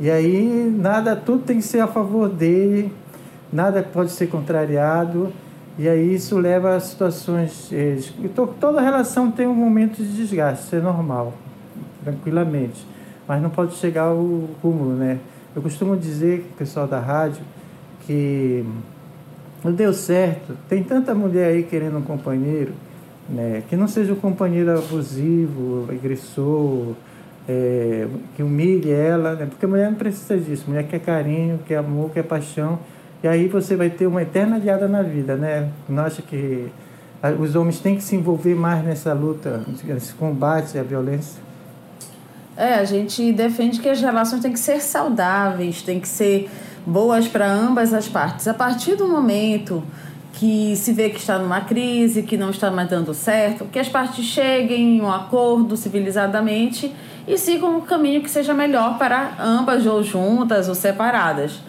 E 0.00 0.10
aí 0.10 0.74
nada, 0.76 1.14
tudo 1.14 1.44
tem 1.44 1.58
que 1.58 1.64
ser 1.64 1.78
a 1.78 1.86
favor 1.86 2.28
dele 2.28 2.90
nada 3.52 3.82
pode 3.82 4.10
ser 4.12 4.28
contrariado, 4.28 5.32
e 5.78 5.88
aí 5.88 6.14
isso 6.14 6.38
leva 6.38 6.74
a 6.74 6.80
situações. 6.80 7.70
Eh, 7.72 7.98
toda 8.58 8.80
relação 8.80 9.30
tem 9.30 9.46
um 9.46 9.54
momento 9.54 10.02
de 10.02 10.16
desgaste, 10.16 10.64
isso 10.64 10.76
é 10.76 10.80
normal, 10.80 11.34
tranquilamente, 12.02 12.86
mas 13.28 13.42
não 13.42 13.50
pode 13.50 13.74
chegar 13.74 14.04
ao 14.04 14.48
cúmulo, 14.60 14.94
né? 14.94 15.18
Eu 15.54 15.60
costumo 15.60 15.96
dizer, 15.96 16.50
pessoal 16.56 16.86
da 16.86 16.98
rádio, 16.98 17.42
que 18.06 18.64
não 19.62 19.72
deu 19.72 19.92
certo, 19.92 20.56
tem 20.68 20.82
tanta 20.82 21.14
mulher 21.14 21.48
aí 21.52 21.62
querendo 21.62 21.98
um 21.98 22.02
companheiro, 22.02 22.72
né? 23.28 23.62
Que 23.68 23.76
não 23.76 23.86
seja 23.86 24.12
um 24.12 24.16
companheiro 24.16 24.76
abusivo, 24.76 25.86
agressor, 25.90 26.94
é, 27.48 28.06
que 28.36 28.42
humilhe 28.42 28.90
ela, 28.90 29.34
né? 29.34 29.46
Porque 29.46 29.64
a 29.64 29.68
mulher 29.68 29.90
não 29.90 29.98
precisa 29.98 30.38
disso, 30.38 30.64
a 30.66 30.70
mulher 30.70 30.84
quer 30.84 31.00
carinho, 31.00 31.60
quer 31.66 31.76
amor, 31.76 32.10
quer 32.10 32.22
paixão 32.22 32.78
e 33.22 33.28
aí 33.28 33.48
você 33.48 33.76
vai 33.76 33.88
ter 33.88 34.06
uma 34.06 34.22
eterna 34.22 34.56
aliada 34.56 34.88
na 34.88 35.02
vida, 35.02 35.36
né? 35.36 35.68
Acha 35.96 36.22
que 36.22 36.68
os 37.38 37.54
homens 37.54 37.78
têm 37.78 37.96
que 37.96 38.02
se 38.02 38.16
envolver 38.16 38.54
mais 38.54 38.84
nessa 38.84 39.12
luta, 39.12 39.62
nesse 39.84 40.12
combate 40.14 40.76
à 40.76 40.82
violência? 40.82 41.40
É, 42.56 42.74
a 42.74 42.84
gente 42.84 43.32
defende 43.32 43.80
que 43.80 43.88
as 43.88 44.00
relações 44.00 44.42
têm 44.42 44.52
que 44.52 44.58
ser 44.58 44.80
saudáveis, 44.80 45.82
têm 45.82 46.00
que 46.00 46.08
ser 46.08 46.50
boas 46.84 47.28
para 47.28 47.46
ambas 47.46 47.94
as 47.94 48.08
partes. 48.08 48.48
A 48.48 48.54
partir 48.54 48.96
do 48.96 49.06
momento 49.06 49.82
que 50.32 50.74
se 50.76 50.92
vê 50.92 51.08
que 51.08 51.18
está 51.18 51.38
numa 51.38 51.60
crise, 51.60 52.22
que 52.22 52.36
não 52.36 52.50
está 52.50 52.70
mais 52.70 52.88
dando 52.88 53.14
certo, 53.14 53.66
que 53.66 53.78
as 53.78 53.88
partes 53.88 54.24
cheguem 54.24 54.98
em 54.98 55.00
um 55.00 55.10
acordo 55.10 55.76
civilizadamente 55.76 56.92
e 57.26 57.38
sigam 57.38 57.76
um 57.76 57.80
caminho 57.80 58.20
que 58.20 58.30
seja 58.30 58.52
melhor 58.52 58.98
para 58.98 59.34
ambas, 59.40 59.86
ou 59.86 60.02
juntas 60.02 60.68
ou 60.68 60.74
separadas. 60.74 61.60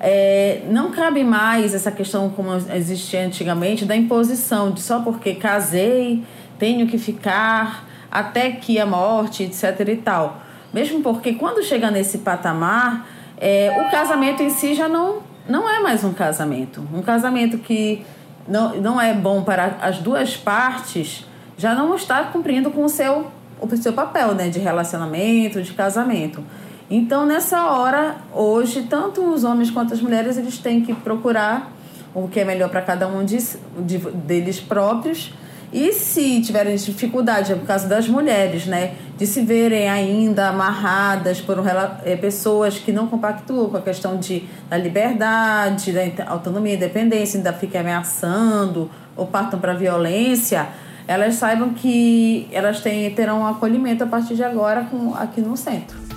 É, 0.00 0.62
não 0.70 0.90
cabe 0.90 1.24
mais 1.24 1.74
essa 1.74 1.90
questão 1.90 2.30
como 2.30 2.50
existia 2.72 3.24
antigamente 3.24 3.84
da 3.84 3.96
imposição 3.96 4.70
de 4.70 4.80
só 4.80 5.00
porque 5.00 5.34
casei 5.34 6.22
tenho 6.58 6.86
que 6.86 6.98
ficar 6.98 7.84
até 8.10 8.52
que 8.52 8.78
a 8.78 8.86
morte, 8.86 9.44
etc 9.44 9.88
e 9.88 9.96
tal. 9.96 10.40
Mesmo 10.72 11.02
porque 11.02 11.34
quando 11.34 11.62
chega 11.62 11.90
nesse 11.90 12.18
patamar, 12.18 13.06
é, 13.36 13.84
o 13.86 13.90
casamento 13.90 14.42
em 14.42 14.50
si 14.50 14.74
já 14.74 14.88
não, 14.88 15.22
não 15.48 15.68
é 15.68 15.80
mais 15.80 16.04
um 16.04 16.12
casamento. 16.12 16.86
Um 16.92 17.02
casamento 17.02 17.58
que 17.58 18.04
não, 18.46 18.74
não 18.80 19.00
é 19.00 19.12
bom 19.14 19.42
para 19.42 19.76
as 19.80 19.98
duas 19.98 20.36
partes 20.36 21.26
já 21.56 21.74
não 21.74 21.94
está 21.94 22.24
cumprindo 22.24 22.70
com 22.70 22.84
o 22.84 22.88
seu, 22.88 23.26
o 23.60 23.76
seu 23.76 23.92
papel 23.92 24.34
né, 24.34 24.48
de 24.48 24.58
relacionamento, 24.58 25.60
de 25.62 25.72
casamento. 25.72 26.42
Então, 26.90 27.26
nessa 27.26 27.66
hora, 27.66 28.16
hoje, 28.32 28.86
tanto 28.88 29.22
os 29.22 29.44
homens 29.44 29.70
quanto 29.70 29.92
as 29.92 30.00
mulheres, 30.00 30.38
eles 30.38 30.56
têm 30.58 30.80
que 30.80 30.94
procurar 30.94 31.70
o 32.14 32.28
que 32.28 32.40
é 32.40 32.44
melhor 32.44 32.70
para 32.70 32.80
cada 32.80 33.06
um 33.06 33.24
de, 33.24 33.38
de, 33.80 33.98
deles 33.98 34.58
próprios. 34.58 35.32
E 35.70 35.92
se 35.92 36.40
tiverem 36.40 36.74
dificuldade, 36.76 37.52
é 37.52 37.54
por 37.54 37.66
causa 37.66 37.86
das 37.86 38.08
mulheres, 38.08 38.64
né, 38.64 38.94
de 39.18 39.26
se 39.26 39.42
verem 39.42 39.86
ainda 39.86 40.48
amarradas 40.48 41.42
por 41.42 41.58
um, 41.58 41.64
é, 42.06 42.16
pessoas 42.16 42.78
que 42.78 42.90
não 42.90 43.06
compactuam 43.06 43.68
com 43.68 43.76
a 43.76 43.82
questão 43.82 44.16
de, 44.16 44.48
da 44.70 44.78
liberdade, 44.78 45.92
da 45.92 46.30
autonomia, 46.30 46.72
independência, 46.72 47.36
ainda 47.36 47.52
fiquem 47.52 47.82
ameaçando 47.82 48.90
ou 49.14 49.26
partam 49.26 49.60
para 49.60 49.72
a 49.72 49.76
violência, 49.76 50.68
elas 51.06 51.34
saibam 51.34 51.74
que 51.74 52.48
elas 52.50 52.80
têm, 52.80 53.10
terão 53.10 53.40
um 53.40 53.46
acolhimento 53.46 54.02
a 54.04 54.06
partir 54.06 54.36
de 54.36 54.44
agora 54.44 54.84
com, 54.84 55.14
aqui 55.14 55.42
no 55.42 55.54
centro. 55.54 56.07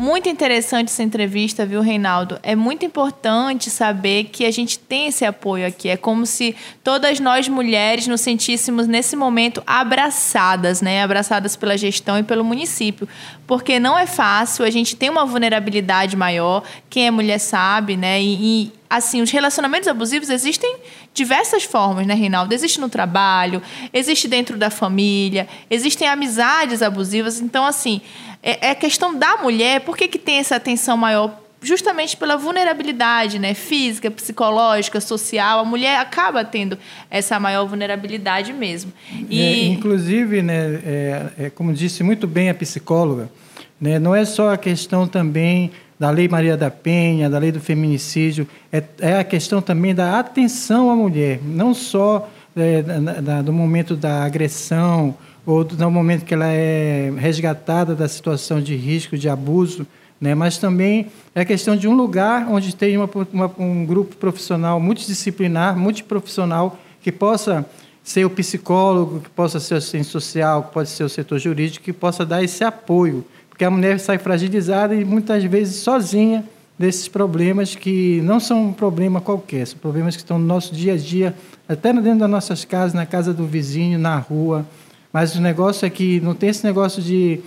Muito 0.00 0.30
interessante 0.30 0.88
essa 0.88 1.02
entrevista, 1.02 1.66
viu, 1.66 1.82
Reinaldo? 1.82 2.40
É 2.42 2.56
muito 2.56 2.86
importante 2.86 3.68
saber 3.68 4.24
que 4.32 4.46
a 4.46 4.50
gente 4.50 4.78
tem 4.78 5.08
esse 5.08 5.26
apoio 5.26 5.66
aqui. 5.66 5.90
É 5.90 5.96
como 5.98 6.24
se 6.24 6.56
todas 6.82 7.20
nós 7.20 7.46
mulheres 7.48 8.06
nos 8.06 8.22
sentíssemos 8.22 8.86
nesse 8.86 9.14
momento 9.14 9.62
abraçadas, 9.66 10.80
né? 10.80 11.02
Abraçadas 11.02 11.54
pela 11.54 11.76
gestão 11.76 12.18
e 12.18 12.22
pelo 12.22 12.42
município. 12.42 13.06
Porque 13.46 13.78
não 13.78 13.98
é 13.98 14.06
fácil, 14.06 14.64
a 14.64 14.70
gente 14.70 14.96
tem 14.96 15.10
uma 15.10 15.26
vulnerabilidade 15.26 16.16
maior, 16.16 16.62
quem 16.88 17.06
é 17.06 17.10
mulher 17.10 17.38
sabe, 17.38 17.94
né? 17.94 18.22
E, 18.22 18.62
e 18.62 18.72
assim, 18.88 19.20
os 19.20 19.30
relacionamentos 19.30 19.86
abusivos 19.86 20.30
existem 20.30 20.78
diversas 21.12 21.64
formas, 21.64 22.06
né, 22.06 22.14
Reinaldo? 22.14 22.54
Existe 22.54 22.80
no 22.80 22.88
trabalho, 22.88 23.62
existe 23.92 24.26
dentro 24.26 24.56
da 24.56 24.70
família, 24.70 25.46
existem 25.70 26.08
amizades 26.08 26.80
abusivas. 26.80 27.38
Então, 27.38 27.66
assim, 27.66 28.00
é, 28.42 28.70
é 28.70 28.74
questão 28.74 29.16
da 29.16 29.36
mulher, 29.36 29.80
por 29.80 29.96
que, 29.96 30.08
que 30.08 30.18
tem 30.18 30.38
essa 30.38 30.56
atenção 30.56 30.96
maior? 30.96 31.38
Justamente 31.62 32.16
pela 32.16 32.38
vulnerabilidade, 32.38 33.38
né? 33.38 33.52
Física, 33.52 34.10
psicológica, 34.10 34.98
social, 34.98 35.60
a 35.60 35.64
mulher 35.64 35.98
acaba 35.98 36.42
tendo 36.42 36.78
essa 37.10 37.38
maior 37.38 37.66
vulnerabilidade 37.66 38.52
mesmo. 38.52 38.90
E... 39.28 39.42
É, 39.42 39.64
inclusive, 39.66 40.40
né, 40.40 40.80
é, 40.84 41.26
é, 41.38 41.50
como 41.50 41.74
disse 41.74 42.02
muito 42.02 42.26
bem 42.26 42.48
a 42.48 42.54
psicóloga, 42.54 43.30
né, 43.78 43.98
não 43.98 44.14
é 44.14 44.24
só 44.24 44.54
a 44.54 44.56
questão 44.56 45.06
também 45.06 45.70
da 45.98 46.08
Lei 46.08 46.28
Maria 46.28 46.56
da 46.56 46.70
Penha, 46.70 47.28
da 47.28 47.38
Lei 47.38 47.52
do 47.52 47.60
Feminicídio, 47.60 48.48
é, 48.72 48.82
é 49.00 49.18
a 49.18 49.24
questão 49.24 49.60
também 49.60 49.94
da 49.94 50.18
atenção 50.18 50.90
à 50.90 50.96
mulher, 50.96 51.40
não 51.44 51.74
só 51.74 52.26
é, 52.56 52.80
da, 52.80 53.20
da, 53.20 53.42
do 53.42 53.52
momento 53.52 53.94
da 53.94 54.24
agressão 54.24 55.14
ou 55.50 55.66
no 55.76 55.90
momento 55.90 56.24
que 56.24 56.32
ela 56.32 56.46
é 56.46 57.12
resgatada 57.16 57.94
da 57.94 58.06
situação 58.06 58.60
de 58.60 58.76
risco, 58.76 59.18
de 59.18 59.28
abuso, 59.28 59.84
né? 60.20 60.32
mas 60.32 60.58
também 60.58 61.08
é 61.34 61.44
questão 61.44 61.74
de 61.76 61.88
um 61.88 61.94
lugar 61.94 62.46
onde 62.48 62.74
tem 62.74 62.96
uma, 62.96 63.10
uma, 63.32 63.50
um 63.58 63.84
grupo 63.84 64.14
profissional 64.14 64.78
multidisciplinar, 64.78 65.76
multiprofissional, 65.76 66.78
que 67.02 67.10
possa 67.10 67.66
ser 68.04 68.24
o 68.24 68.30
psicólogo, 68.30 69.20
que 69.20 69.30
possa 69.30 69.58
ser 69.58 69.74
o 69.74 69.76
assistente 69.78 70.06
social, 70.06 70.64
que 70.64 70.72
pode 70.72 70.88
ser 70.88 71.02
o 71.02 71.08
setor 71.08 71.38
jurídico, 71.40 71.84
que 71.84 71.92
possa 71.92 72.24
dar 72.24 72.44
esse 72.44 72.62
apoio, 72.62 73.24
porque 73.48 73.64
a 73.64 73.70
mulher 73.70 73.98
sai 73.98 74.18
fragilizada 74.18 74.94
e 74.94 75.04
muitas 75.04 75.42
vezes 75.42 75.76
sozinha 75.76 76.44
desses 76.78 77.08
problemas 77.08 77.74
que 77.74 78.20
não 78.22 78.38
são 78.38 78.68
um 78.68 78.72
problema 78.72 79.20
qualquer, 79.20 79.66
são 79.66 79.78
problemas 79.78 80.14
que 80.14 80.22
estão 80.22 80.38
no 80.38 80.46
nosso 80.46 80.74
dia 80.74 80.94
a 80.94 80.96
dia, 80.96 81.34
até 81.68 81.92
dentro 81.92 82.20
das 82.20 82.30
nossas 82.30 82.64
casas, 82.64 82.94
na 82.94 83.04
casa 83.04 83.34
do 83.34 83.46
vizinho, 83.46 83.98
na 83.98 84.16
rua, 84.16 84.64
mas 85.12 85.34
o 85.34 85.40
negócio 85.40 85.86
é 85.86 85.90
que 85.90 86.20
não 86.20 86.34
tem 86.34 86.50
esse 86.50 86.64
negócio 86.64 87.02
de 87.02 87.40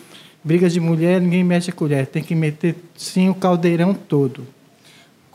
briga 0.44 0.70
de 0.70 0.80
mulher, 0.80 1.22
ninguém 1.22 1.44
mexe 1.44 1.70
a 1.70 1.74
colher. 1.74 2.08
Tem 2.08 2.22
que 2.22 2.36
meter, 2.36 2.76
sim, 2.96 3.30
o 3.30 3.36
caldeirão 3.36 3.94
todo. 3.94 4.46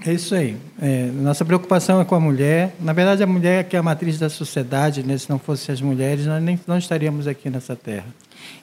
É 0.05 0.13
isso 0.13 0.35
aí. 0.35 0.55
É, 0.79 1.05
nossa 1.05 1.43
preocupação 1.43 1.99
é 1.99 2.05
com 2.05 2.13
a 2.13 2.19
mulher. 2.19 2.75
Na 2.79 2.93
verdade, 2.93 3.23
a 3.23 3.27
mulher 3.27 3.61
é 3.61 3.63
que 3.63 3.75
é 3.75 3.79
a 3.79 3.83
matriz 3.83 4.19
da 4.19 4.29
sociedade. 4.29 5.01
Né? 5.03 5.17
Se 5.17 5.29
não 5.29 5.39
fossem 5.39 5.73
as 5.73 5.81
mulheres, 5.81 6.25
nós 6.25 6.43
nem 6.43 6.59
não 6.67 6.77
estaríamos 6.77 7.27
aqui 7.27 7.49
nessa 7.49 7.75
terra. 7.75 8.05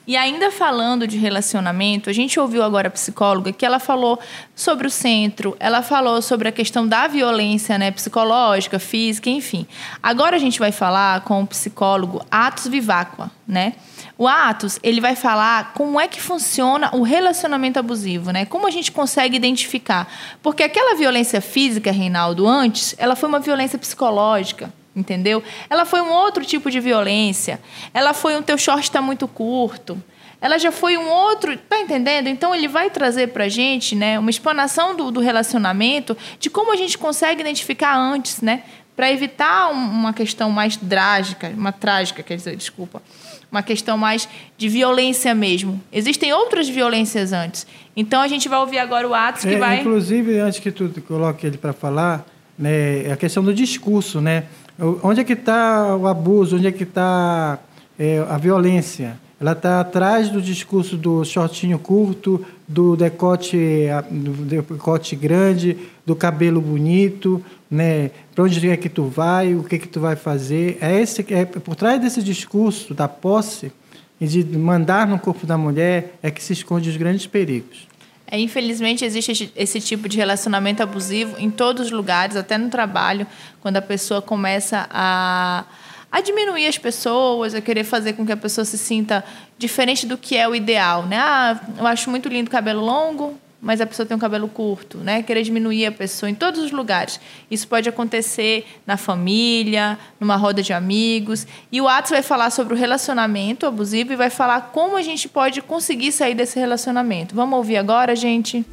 E 0.05 0.17
ainda 0.17 0.51
falando 0.51 1.07
de 1.07 1.17
relacionamento, 1.17 2.09
a 2.09 2.13
gente 2.13 2.37
ouviu 2.37 2.61
agora 2.61 2.89
a 2.89 2.91
psicóloga 2.91 3.53
que 3.53 3.65
ela 3.65 3.79
falou 3.79 4.19
sobre 4.53 4.85
o 4.85 4.89
centro, 4.89 5.55
ela 5.61 5.81
falou 5.81 6.21
sobre 6.21 6.49
a 6.49 6.51
questão 6.51 6.85
da 6.85 7.07
violência 7.07 7.77
né, 7.77 7.89
psicológica, 7.89 8.79
física, 8.79 9.29
enfim. 9.29 9.65
Agora 10.01 10.35
a 10.35 10.39
gente 10.39 10.59
vai 10.59 10.73
falar 10.73 11.21
com 11.21 11.41
o 11.41 11.47
psicólogo 11.47 12.21
Atos 12.29 12.67
Vivacqua, 12.67 13.31
né? 13.47 13.73
O 14.17 14.27
Atos, 14.27 14.77
ele 14.83 14.99
vai 14.99 15.15
falar 15.15 15.73
como 15.73 15.99
é 15.99 16.07
que 16.07 16.21
funciona 16.21 16.89
o 16.93 17.01
relacionamento 17.01 17.79
abusivo, 17.79 18.31
né? 18.31 18.45
Como 18.45 18.67
a 18.67 18.71
gente 18.71 18.91
consegue 18.91 19.37
identificar. 19.37 20.07
Porque 20.41 20.63
aquela 20.63 20.95
violência 20.95 21.39
física, 21.39 21.91
Reinaldo, 21.91 22.45
antes, 22.45 22.93
ela 22.97 23.15
foi 23.15 23.29
uma 23.29 23.39
violência 23.39 23.79
psicológica 23.79 24.71
entendeu? 24.95 25.41
Ela 25.69 25.85
foi 25.85 26.01
um 26.01 26.11
outro 26.11 26.45
tipo 26.45 26.69
de 26.69 26.79
violência. 26.79 27.59
Ela 27.93 28.13
foi 28.13 28.35
um 28.35 28.41
teu 28.41 28.57
short 28.57 28.83
está 28.83 29.01
muito 29.01 29.27
curto. 29.27 30.01
ela 30.41 30.57
já 30.57 30.73
foi 30.73 30.97
um 30.97 31.07
outro, 31.09 31.57
tá 31.57 31.79
entendendo? 31.79 32.27
Então 32.27 32.53
ele 32.53 32.67
vai 32.67 32.89
trazer 32.89 33.29
pra 33.29 33.47
gente, 33.47 33.95
né, 33.95 34.19
uma 34.19 34.29
explanação 34.29 34.93
do, 34.93 35.09
do 35.09 35.21
relacionamento, 35.21 36.17
de 36.37 36.49
como 36.49 36.73
a 36.73 36.75
gente 36.75 36.97
consegue 36.97 37.39
identificar 37.39 37.95
antes, 37.97 38.41
né? 38.41 38.63
Para 38.93 39.09
evitar 39.09 39.71
uma 39.71 40.13
questão 40.13 40.51
mais 40.51 40.75
trágica, 40.75 41.49
uma 41.55 41.71
trágica, 41.71 42.21
quer 42.21 42.35
dizer, 42.35 42.55
desculpa, 42.57 43.01
uma 43.49 43.63
questão 43.63 43.97
mais 43.97 44.27
de 44.57 44.67
violência 44.67 45.33
mesmo. 45.33 45.81
Existem 45.91 46.33
outras 46.33 46.67
violências 46.67 47.31
antes. 47.31 47.65
Então 47.95 48.21
a 48.21 48.27
gente 48.27 48.49
vai 48.49 48.59
ouvir 48.59 48.79
agora 48.79 49.07
o 49.07 49.13
Atos 49.13 49.43
que 49.43 49.55
é, 49.55 49.57
vai. 49.57 49.79
Inclusive, 49.79 50.39
antes 50.39 50.59
que 50.59 50.71
tu 50.71 50.89
coloque 51.07 51.47
ele 51.47 51.57
para 51.57 51.71
falar, 51.71 52.25
né, 52.57 53.03
é 53.05 53.11
a 53.11 53.17
questão 53.17 53.43
do 53.43 53.53
discurso, 53.53 54.19
né? 54.19 54.43
Onde 54.79 55.21
é 55.21 55.23
que 55.23 55.33
está 55.33 55.95
o 55.95 56.07
abuso? 56.07 56.55
Onde 56.55 56.67
é 56.67 56.71
que 56.71 56.83
está 56.83 57.59
é, 57.97 58.25
a 58.27 58.37
violência? 58.37 59.19
Ela 59.39 59.51
está 59.51 59.81
atrás 59.81 60.29
do 60.29 60.41
discurso 60.41 60.95
do 60.95 61.23
shortinho 61.25 61.77
curto, 61.77 62.43
do 62.67 62.95
decote, 62.95 63.87
do 64.09 64.31
decote 64.45 65.15
grande, 65.15 65.77
do 66.05 66.15
cabelo 66.15 66.61
bonito, 66.61 67.43
né? 67.69 68.11
Para 68.33 68.45
onde 68.45 68.69
é 68.69 68.77
que 68.77 68.87
tu 68.89 69.05
vai? 69.05 69.53
O 69.53 69.63
que 69.63 69.75
é 69.75 69.79
que 69.79 69.87
tu 69.87 69.99
vai 69.99 70.15
fazer? 70.15 70.77
É 70.79 70.99
esse 70.99 71.25
é 71.33 71.45
por 71.45 71.75
trás 71.75 72.01
desse 72.01 72.23
discurso 72.23 72.93
da 72.93 73.07
posse 73.07 73.71
e 74.19 74.25
de 74.25 74.57
mandar 74.57 75.05
no 75.07 75.19
corpo 75.19 75.45
da 75.45 75.57
mulher 75.57 76.15
é 76.23 76.31
que 76.31 76.41
se 76.41 76.53
esconde 76.53 76.89
os 76.89 76.95
grandes 76.95 77.27
perigos. 77.27 77.87
É, 78.33 78.39
infelizmente, 78.39 79.05
existe 79.05 79.53
esse 79.55 79.79
tipo 79.79 80.09
de 80.09 80.17
relacionamento 80.17 80.81
abusivo 80.81 81.35
em 81.37 81.51
todos 81.51 81.85
os 81.85 81.91
lugares, 81.91 82.35
até 82.35 82.57
no 82.57 82.67
trabalho, 82.67 83.27
quando 83.61 83.77
a 83.77 83.81
pessoa 83.81 84.23
começa 84.23 84.87
a, 84.89 85.63
a 86.11 86.19
diminuir 86.19 86.65
as 86.65 86.79
pessoas, 86.79 87.53
a 87.53 87.61
querer 87.61 87.83
fazer 87.83 88.13
com 88.13 88.25
que 88.25 88.31
a 88.31 88.37
pessoa 88.37 88.65
se 88.65 88.75
sinta 88.75 89.23
diferente 89.55 90.07
do 90.07 90.17
que 90.17 90.35
é 90.35 90.47
o 90.47 90.55
ideal. 90.55 91.03
Né? 91.03 91.15
Ah, 91.19 91.59
eu 91.77 91.85
acho 91.85 92.09
muito 92.09 92.27
lindo 92.27 92.49
cabelo 92.49 92.83
longo, 92.83 93.39
mas 93.63 93.79
a 93.79 93.85
pessoa 93.87 94.05
tem 94.05 94.15
um 94.15 94.19
cabelo 94.19 94.49
curto, 94.49 94.97
né? 94.97 95.23
Querer 95.23 95.41
diminuir 95.41 95.85
a 95.85 95.91
pessoa 95.91 96.29
em 96.29 96.35
todos 96.35 96.59
os 96.59 96.71
lugares. 96.71 97.17
Isso 97.49 97.65
pode 97.65 97.87
acontecer 97.87 98.65
na 98.85 98.97
família, 98.97 99.97
numa 100.19 100.35
roda 100.35 100.61
de 100.61 100.73
amigos. 100.73 101.47
E 101.71 101.79
o 101.79 101.87
Atos 101.87 102.11
vai 102.11 102.21
falar 102.21 102.49
sobre 102.49 102.73
o 102.73 102.77
relacionamento 102.77 103.65
abusivo 103.65 104.11
e 104.11 104.15
vai 104.17 104.29
falar 104.29 104.71
como 104.73 104.97
a 104.97 105.01
gente 105.01 105.29
pode 105.29 105.61
conseguir 105.61 106.11
sair 106.11 106.35
desse 106.35 106.59
relacionamento. 106.59 107.33
Vamos 107.33 107.55
ouvir 107.55 107.77
agora, 107.77 108.13
gente? 108.17 108.65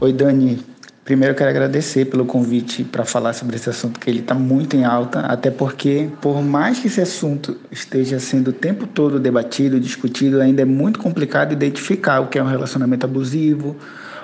Oi, 0.00 0.12
Dani. 0.12 0.71
Primeiro, 1.04 1.32
eu 1.32 1.36
quero 1.36 1.50
agradecer 1.50 2.04
pelo 2.04 2.24
convite 2.24 2.84
para 2.84 3.04
falar 3.04 3.32
sobre 3.32 3.56
esse 3.56 3.68
assunto, 3.68 3.98
que 3.98 4.08
ele 4.08 4.20
está 4.20 4.36
muito 4.36 4.76
em 4.76 4.84
alta, 4.84 5.18
até 5.20 5.50
porque, 5.50 6.08
por 6.20 6.40
mais 6.40 6.78
que 6.78 6.86
esse 6.86 7.00
assunto 7.00 7.58
esteja 7.72 8.20
sendo 8.20 8.48
o 8.48 8.52
tempo 8.52 8.86
todo 8.86 9.18
debatido, 9.18 9.80
discutido, 9.80 10.40
ainda 10.40 10.62
é 10.62 10.64
muito 10.64 11.00
complicado 11.00 11.50
identificar 11.52 12.20
o 12.20 12.28
que 12.28 12.38
é 12.38 12.42
um 12.42 12.46
relacionamento 12.46 13.04
abusivo, 13.04 13.76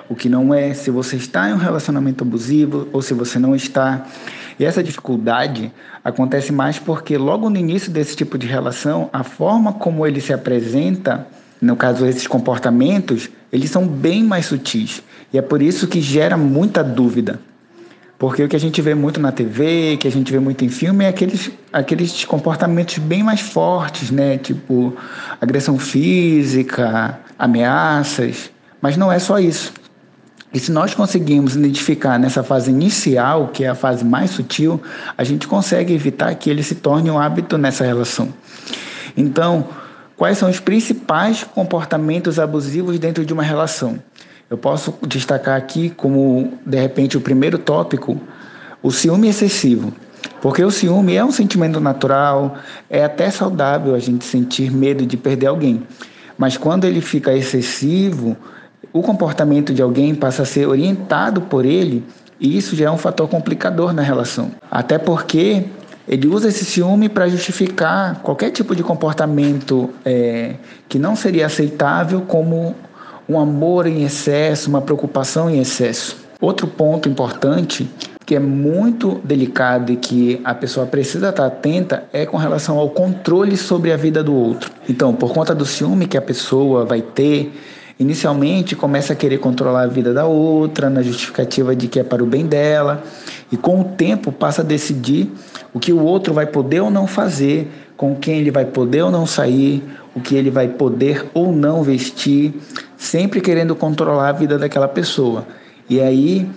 o 0.07 0.15
que 0.15 0.29
não 0.29 0.53
é, 0.53 0.73
se 0.73 0.89
você 0.89 1.17
está 1.17 1.49
em 1.49 1.53
um 1.53 1.57
relacionamento 1.57 2.23
abusivo 2.23 2.87
ou 2.93 3.01
se 3.01 3.13
você 3.13 3.37
não 3.37 3.53
está. 3.53 4.05
E 4.57 4.63
essa 4.63 4.81
dificuldade 4.81 5.73
acontece 6.01 6.53
mais 6.53 6.79
porque, 6.79 7.17
logo 7.17 7.49
no 7.49 7.57
início 7.57 7.91
desse 7.91 8.15
tipo 8.15 8.37
de 8.37 8.47
relação, 8.47 9.09
a 9.11 9.25
forma 9.25 9.73
como 9.73 10.07
ele 10.07 10.21
se 10.21 10.31
apresenta, 10.31 11.27
no 11.61 11.75
caso, 11.75 12.05
esses 12.05 12.25
comportamentos, 12.25 13.29
eles 13.51 13.69
são 13.69 13.85
bem 13.85 14.23
mais 14.23 14.45
sutis. 14.45 15.03
E 15.33 15.37
é 15.37 15.41
por 15.41 15.61
isso 15.61 15.87
que 15.87 16.01
gera 16.01 16.37
muita 16.37 16.83
dúvida. 16.83 17.39
Porque 18.17 18.43
o 18.43 18.49
que 18.49 18.55
a 18.55 18.59
gente 18.59 18.81
vê 18.81 18.93
muito 18.93 19.19
na 19.19 19.31
TV, 19.31 19.97
que 19.97 20.07
a 20.07 20.11
gente 20.11 20.31
vê 20.31 20.39
muito 20.39 20.63
em 20.65 20.69
filme, 20.69 21.05
é 21.05 21.07
aqueles, 21.07 21.51
aqueles 21.71 22.25
comportamentos 22.25 22.97
bem 22.97 23.23
mais 23.23 23.39
fortes, 23.39 24.11
né? 24.11 24.37
Tipo 24.37 24.93
agressão 25.39 25.77
física, 25.79 27.17
ameaças. 27.37 28.51
Mas 28.81 28.97
não 28.97 29.11
é 29.11 29.19
só 29.19 29.39
isso. 29.39 29.73
E 30.53 30.59
se 30.59 30.71
nós 30.71 30.93
conseguimos 30.93 31.55
identificar 31.55 32.17
nessa 32.17 32.43
fase 32.43 32.71
inicial, 32.71 33.49
que 33.49 33.63
é 33.63 33.69
a 33.69 33.75
fase 33.75 34.03
mais 34.03 34.31
sutil, 34.31 34.81
a 35.17 35.23
gente 35.23 35.47
consegue 35.47 35.93
evitar 35.93 36.33
que 36.35 36.49
ele 36.49 36.63
se 36.63 36.75
torne 36.75 37.09
um 37.11 37.19
hábito 37.19 37.57
nessa 37.57 37.85
relação. 37.85 38.33
Então, 39.15 39.67
quais 40.19 40.37
são 40.37 40.49
os 40.49 40.59
principais 40.59 41.45
comportamentos 41.45 42.39
abusivos 42.39 42.99
dentro 42.99 43.25
de 43.25 43.31
uma 43.31 43.41
relação? 43.41 43.97
Eu 44.49 44.57
posso 44.57 44.93
destacar 45.07 45.55
aqui 45.55 45.89
como, 45.91 46.55
de 46.65 46.77
repente, 46.77 47.15
o 47.15 47.21
primeiro 47.21 47.57
tópico, 47.57 48.19
o 48.83 48.91
ciúme 48.91 49.29
excessivo. 49.29 49.93
Porque 50.41 50.61
o 50.61 50.69
ciúme 50.69 51.15
é 51.15 51.23
um 51.23 51.31
sentimento 51.31 51.79
natural, 51.79 52.57
é 52.89 53.01
até 53.01 53.31
saudável 53.31 53.95
a 53.95 53.99
gente 53.99 54.25
sentir 54.25 54.69
medo 54.69 55.05
de 55.05 55.15
perder 55.15 55.47
alguém. 55.47 55.83
Mas 56.37 56.57
quando 56.57 56.83
ele 56.83 56.99
fica 56.99 57.33
excessivo, 57.33 58.35
o 58.91 59.01
comportamento 59.01 59.73
de 59.73 59.81
alguém 59.81 60.13
passa 60.13 60.41
a 60.41 60.45
ser 60.45 60.67
orientado 60.67 61.41
por 61.41 61.63
ele 61.63 62.03
e 62.41 62.57
isso 62.57 62.75
já 62.75 62.87
é 62.87 62.91
um 62.91 62.97
fator 62.97 63.29
complicador 63.29 63.93
na 63.93 64.01
relação. 64.01 64.51
Até 64.69 64.97
porque 64.97 65.63
ele 66.09 66.27
usa 66.27 66.47
esse 66.47 66.65
ciúme 66.65 67.07
para 67.07 67.29
justificar 67.29 68.19
qualquer 68.23 68.49
tipo 68.49 68.75
de 68.75 68.81
comportamento 68.81 69.91
é, 70.03 70.55
que 70.89 70.97
não 70.97 71.15
seria 71.15 71.45
aceitável 71.45 72.21
como 72.21 72.75
um 73.29 73.39
amor 73.39 73.85
em 73.85 74.03
excesso, 74.03 74.71
uma 74.71 74.81
preocupação 74.81 75.47
em 75.47 75.59
excesso. 75.59 76.17
Outro 76.41 76.65
ponto 76.65 77.07
importante 77.07 77.87
que 78.25 78.35
é 78.35 78.39
muito 78.39 79.19
delicado 79.23 79.91
e 79.91 79.97
que 79.97 80.41
a 80.43 80.55
pessoa 80.55 80.85
precisa 80.87 81.29
estar 81.29 81.45
atenta 81.45 82.03
é 82.11 82.25
com 82.25 82.37
relação 82.37 82.79
ao 82.79 82.89
controle 82.89 83.55
sobre 83.55 83.91
a 83.91 83.97
vida 83.97 84.23
do 84.23 84.33
outro. 84.33 84.71
Então, 84.87 85.13
por 85.13 85.31
conta 85.31 85.53
do 85.53 85.65
ciúme 85.65 86.07
que 86.07 86.17
a 86.17 86.21
pessoa 86.21 86.85
vai 86.85 87.01
ter, 87.01 87.51
inicialmente 87.99 88.77
começa 88.77 89.11
a 89.11 89.15
querer 89.15 89.39
controlar 89.39 89.81
a 89.83 89.87
vida 89.87 90.13
da 90.13 90.25
outra, 90.25 90.89
na 90.89 91.03
justificativa 91.03 91.75
de 91.75 91.89
que 91.89 91.99
é 91.99 92.03
para 92.03 92.23
o 92.23 92.25
bem 92.25 92.45
dela, 92.45 93.03
e 93.51 93.57
com 93.57 93.81
o 93.81 93.83
tempo 93.83 94.31
passa 94.31 94.61
a 94.61 94.65
decidir 94.65 95.29
o 95.73 95.79
que 95.79 95.91
o 95.91 96.01
outro 96.01 96.33
vai 96.33 96.45
poder 96.45 96.79
ou 96.79 96.89
não 96.89 97.05
fazer, 97.05 97.69
com 97.97 98.15
quem 98.15 98.37
ele 98.39 98.51
vai 98.51 98.63
poder 98.63 99.01
ou 99.01 99.11
não 99.11 99.25
sair, 99.25 99.83
o 100.15 100.21
que 100.21 100.33
ele 100.33 100.49
vai 100.49 100.69
poder 100.69 101.25
ou 101.33 101.51
não 101.51 101.83
vestir, 101.83 102.53
sempre 102.97 103.41
querendo 103.41 103.75
controlar 103.75 104.29
a 104.29 104.31
vida 104.31 104.57
daquela 104.57 104.87
pessoa. 104.87 105.45
E 105.89 105.99
aí, 105.99 106.47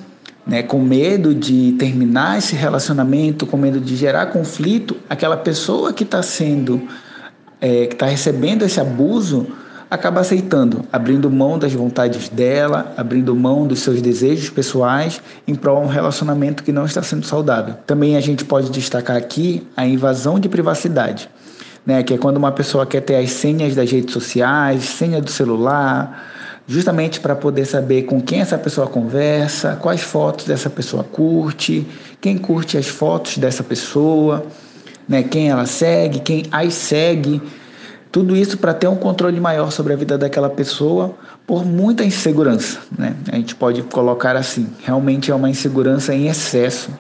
né, 0.47 0.63
com 0.63 0.79
medo 0.81 1.35
de 1.35 1.73
terminar 1.73 2.39
esse 2.39 2.55
relacionamento, 2.55 3.47
com 3.47 3.57
medo 3.57 3.81
de 3.81 3.97
gerar 3.97 4.27
conflito, 4.27 4.97
aquela 5.11 5.37
pessoa 5.37 5.93
que 5.93 6.05
está 6.05 6.23
sendo, 6.23 6.83
é, 7.61 7.87
que 7.87 7.95
está 7.95 8.07
recebendo 8.07 8.63
esse 8.63 8.81
abuso, 8.81 9.49
acaba 9.93 10.21
aceitando, 10.21 10.85
abrindo 10.93 11.31
mão 11.31 11.59
das 11.59 11.73
vontades 11.73 12.29
dela, 12.29 12.95
abrindo 12.97 13.37
mão 13.37 13.67
dos 13.67 13.81
seus 13.81 14.01
desejos 14.01 14.49
pessoais 14.49 15.21
em 15.47 15.55
prol 15.55 15.81
de 15.81 15.87
um 15.87 15.91
relacionamento 15.91 16.63
que 16.63 16.73
não 16.73 16.87
está 16.87 17.03
sendo 17.03 17.27
saudável. 17.27 17.75
Também 17.87 18.17
a 18.17 18.21
gente 18.21 18.45
pode 18.45 18.71
destacar 18.71 19.17
aqui 19.17 19.67
a 19.77 19.87
invasão 19.87 20.41
de 20.41 20.49
privacidade 20.49 21.29
né? 21.85 22.03
Que 22.03 22.15
é 22.15 22.19
quando 22.19 22.37
uma 22.37 22.53
pessoa 22.53 22.87
quer 22.87 23.01
ter 23.01 23.17
as 23.17 23.31
senhas 23.31 23.75
das 23.75 23.91
redes 23.91 24.13
sociais, 24.13 24.85
senha 24.85 25.21
do 25.21 25.31
celular, 25.31 26.31
justamente 26.67 27.21
para 27.21 27.35
poder 27.35 27.65
saber 27.65 28.03
com 28.03 28.21
quem 28.21 28.41
essa 28.41 28.57
pessoa 28.57 28.87
conversa, 28.87 29.77
quais 29.81 30.01
fotos 30.01 30.47
dessa 30.47 30.71
pessoa 30.71 31.05
curte, 31.05 31.87
quem 32.21 32.39
curte 32.39 32.79
as 32.79 32.87
fotos 32.87 33.37
dessa 33.39 33.63
pessoa, 33.63 34.47
né? 35.09 35.23
Quem 35.23 35.51
ela 35.51 35.67
segue, 35.67 36.21
quem 36.21 36.45
as 36.51 36.75
segue. 36.75 37.43
Tudo 38.13 38.37
isso 38.37 38.59
para 38.59 38.75
ter 38.75 38.87
um 38.87 38.97
controle 38.97 39.41
maior 39.41 39.73
sobre 39.73 39.95
a 39.95 39.97
vida 39.97 40.17
daquela 40.17 40.51
pessoa 40.51 41.15
por 41.47 41.65
muita 41.65 42.05
insegurança, 42.05 42.79
né? 42.97 43.17
A 43.33 43.37
gente 43.37 43.55
pode 43.55 43.83
colocar 43.83 44.37
assim, 44.37 44.69
realmente 44.85 45.31
é 45.31 45.35
uma 45.35 45.51
insegurança 45.51 46.15
em 46.15 46.29
excesso 46.29 46.91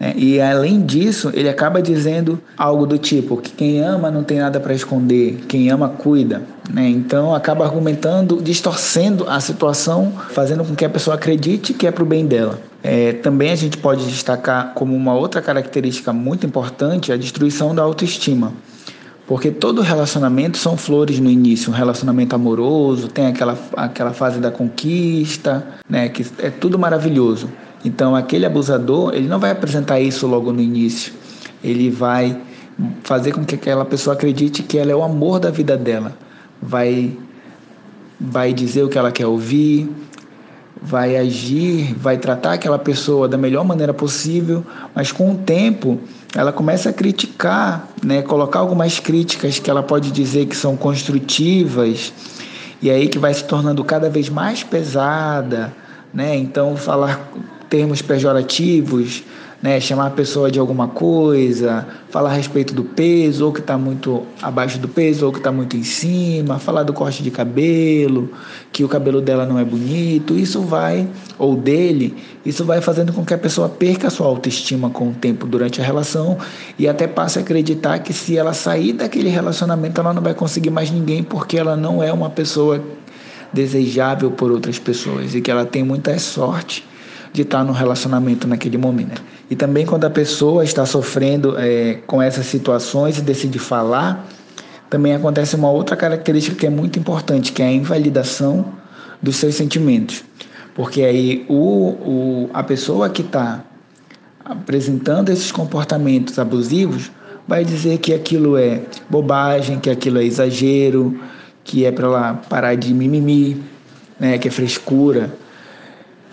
né? 0.00 0.14
E 0.16 0.40
além 0.40 0.80
disso, 0.80 1.30
ele 1.34 1.48
acaba 1.48 1.82
dizendo 1.82 2.40
algo 2.56 2.86
do 2.86 2.96
tipo 2.96 3.36
que 3.36 3.50
quem 3.50 3.84
ama 3.84 4.10
não 4.10 4.24
tem 4.24 4.38
nada 4.38 4.58
para 4.58 4.72
esconder, 4.72 5.40
quem 5.46 5.70
ama 5.70 5.90
cuida. 5.90 6.42
Né? 6.72 6.88
Então 6.88 7.34
acaba 7.34 7.66
argumentando, 7.66 8.40
distorcendo 8.42 9.28
a 9.28 9.38
situação, 9.40 10.10
fazendo 10.30 10.64
com 10.64 10.74
que 10.74 10.84
a 10.84 10.88
pessoa 10.88 11.16
acredite 11.16 11.74
que 11.74 11.86
é 11.86 11.90
para 11.90 12.02
o 12.02 12.06
bem 12.06 12.24
dela. 12.24 12.58
É, 12.82 13.12
também 13.12 13.50
a 13.50 13.56
gente 13.56 13.76
pode 13.76 14.06
destacar 14.06 14.72
como 14.72 14.96
uma 14.96 15.12
outra 15.12 15.42
característica 15.42 16.14
muito 16.14 16.46
importante 16.46 17.12
a 17.12 17.16
destruição 17.16 17.74
da 17.74 17.82
autoestima. 17.82 18.54
Porque 19.30 19.52
todo 19.52 19.80
relacionamento 19.80 20.58
são 20.58 20.76
flores 20.76 21.20
no 21.20 21.30
início, 21.30 21.70
um 21.70 21.72
relacionamento 21.72 22.34
amoroso, 22.34 23.06
tem 23.06 23.28
aquela, 23.28 23.56
aquela 23.76 24.12
fase 24.12 24.40
da 24.40 24.50
conquista, 24.50 25.64
né, 25.88 26.08
que 26.08 26.26
é 26.40 26.50
tudo 26.50 26.76
maravilhoso. 26.76 27.48
Então, 27.84 28.16
aquele 28.16 28.44
abusador, 28.44 29.14
ele 29.14 29.28
não 29.28 29.38
vai 29.38 29.52
apresentar 29.52 30.00
isso 30.00 30.26
logo 30.26 30.52
no 30.52 30.60
início. 30.60 31.12
Ele 31.62 31.88
vai 31.90 32.42
fazer 33.04 33.30
com 33.30 33.44
que 33.44 33.54
aquela 33.54 33.84
pessoa 33.84 34.14
acredite 34.14 34.64
que 34.64 34.76
ela 34.76 34.90
é 34.90 34.96
o 34.96 35.02
amor 35.04 35.38
da 35.38 35.52
vida 35.52 35.76
dela. 35.76 36.12
Vai 36.60 37.16
vai 38.18 38.52
dizer 38.52 38.82
o 38.82 38.88
que 38.88 38.98
ela 38.98 39.12
quer 39.12 39.26
ouvir, 39.26 39.88
vai 40.82 41.16
agir, 41.16 41.94
vai 41.94 42.18
tratar 42.18 42.54
aquela 42.54 42.80
pessoa 42.80 43.28
da 43.28 43.38
melhor 43.38 43.64
maneira 43.64 43.94
possível, 43.94 44.66
mas 44.92 45.12
com 45.12 45.30
o 45.30 45.38
tempo 45.38 46.00
ela 46.34 46.52
começa 46.52 46.90
a 46.90 46.92
criticar, 46.92 47.88
né, 48.02 48.22
colocar 48.22 48.60
algumas 48.60 48.98
críticas 48.98 49.58
que 49.58 49.68
ela 49.68 49.82
pode 49.82 50.10
dizer 50.10 50.46
que 50.46 50.56
são 50.56 50.76
construtivas, 50.76 52.12
e 52.80 52.90
aí 52.90 53.08
que 53.08 53.18
vai 53.18 53.34
se 53.34 53.44
tornando 53.44 53.84
cada 53.84 54.08
vez 54.08 54.28
mais 54.28 54.62
pesada, 54.62 55.72
né? 56.14 56.36
Então 56.36 56.76
falar 56.76 57.30
termos 57.68 58.00
pejorativos, 58.00 59.22
né, 59.62 59.78
chamar 59.78 60.06
a 60.06 60.10
pessoa 60.10 60.50
de 60.50 60.58
alguma 60.58 60.88
coisa, 60.88 61.86
falar 62.08 62.30
a 62.30 62.32
respeito 62.32 62.72
do 62.72 62.82
peso, 62.82 63.44
ou 63.44 63.52
que 63.52 63.60
está 63.60 63.76
muito 63.76 64.26
abaixo 64.40 64.78
do 64.78 64.88
peso, 64.88 65.26
ou 65.26 65.32
que 65.32 65.38
está 65.38 65.52
muito 65.52 65.76
em 65.76 65.82
cima, 65.82 66.58
falar 66.58 66.82
do 66.82 66.94
corte 66.94 67.22
de 67.22 67.30
cabelo, 67.30 68.30
que 68.72 68.82
o 68.82 68.88
cabelo 68.88 69.20
dela 69.20 69.44
não 69.44 69.58
é 69.58 69.64
bonito, 69.64 70.34
isso 70.34 70.62
vai, 70.62 71.06
ou 71.38 71.56
dele, 71.56 72.16
isso 72.44 72.64
vai 72.64 72.80
fazendo 72.80 73.12
com 73.12 73.22
que 73.22 73.34
a 73.34 73.38
pessoa 73.38 73.68
perca 73.68 74.06
a 74.06 74.10
sua 74.10 74.26
autoestima 74.26 74.88
com 74.88 75.10
o 75.10 75.12
tempo 75.12 75.46
durante 75.46 75.80
a 75.80 75.84
relação 75.84 76.38
e 76.78 76.88
até 76.88 77.06
passe 77.06 77.38
a 77.38 77.42
acreditar 77.42 77.98
que 77.98 78.14
se 78.14 78.38
ela 78.38 78.54
sair 78.54 78.94
daquele 78.94 79.28
relacionamento, 79.28 80.00
ela 80.00 80.14
não 80.14 80.22
vai 80.22 80.32
conseguir 80.32 80.70
mais 80.70 80.90
ninguém 80.90 81.22
porque 81.22 81.58
ela 81.58 81.76
não 81.76 82.02
é 82.02 82.10
uma 82.10 82.30
pessoa 82.30 82.82
desejável 83.52 84.30
por 84.30 84.50
outras 84.50 84.78
pessoas 84.78 85.34
e 85.34 85.40
que 85.40 85.50
ela 85.50 85.66
tem 85.66 85.82
muita 85.82 86.18
sorte 86.18 86.88
de 87.32 87.42
estar 87.42 87.64
no 87.64 87.72
relacionamento 87.72 88.46
naquele 88.46 88.76
momento. 88.76 89.22
E 89.48 89.56
também 89.56 89.86
quando 89.86 90.04
a 90.04 90.10
pessoa 90.10 90.64
está 90.64 90.84
sofrendo 90.84 91.54
é, 91.58 91.94
com 92.06 92.20
essas 92.20 92.46
situações 92.46 93.18
e 93.18 93.22
decide 93.22 93.58
falar, 93.58 94.26
também 94.88 95.14
acontece 95.14 95.54
uma 95.54 95.70
outra 95.70 95.96
característica 95.96 96.56
que 96.56 96.66
é 96.66 96.70
muito 96.70 96.98
importante, 96.98 97.52
que 97.52 97.62
é 97.62 97.66
a 97.66 97.72
invalidação 97.72 98.72
dos 99.22 99.36
seus 99.36 99.54
sentimentos. 99.54 100.24
Porque 100.74 101.02
aí 101.02 101.44
o, 101.48 101.54
o, 101.54 102.50
a 102.52 102.62
pessoa 102.62 103.08
que 103.08 103.22
está 103.22 103.64
apresentando 104.44 105.28
esses 105.28 105.52
comportamentos 105.52 106.38
abusivos 106.38 107.10
vai 107.46 107.64
dizer 107.64 107.98
que 107.98 108.12
aquilo 108.12 108.56
é 108.56 108.82
bobagem, 109.08 109.78
que 109.78 109.90
aquilo 109.90 110.18
é 110.18 110.24
exagero, 110.24 111.20
que 111.62 111.84
é 111.84 111.92
para 111.92 112.08
lá 112.08 112.34
parar 112.34 112.74
de 112.74 112.92
mimimi, 112.92 113.62
né, 114.18 114.38
que 114.38 114.48
é 114.48 114.50
frescura. 114.50 115.32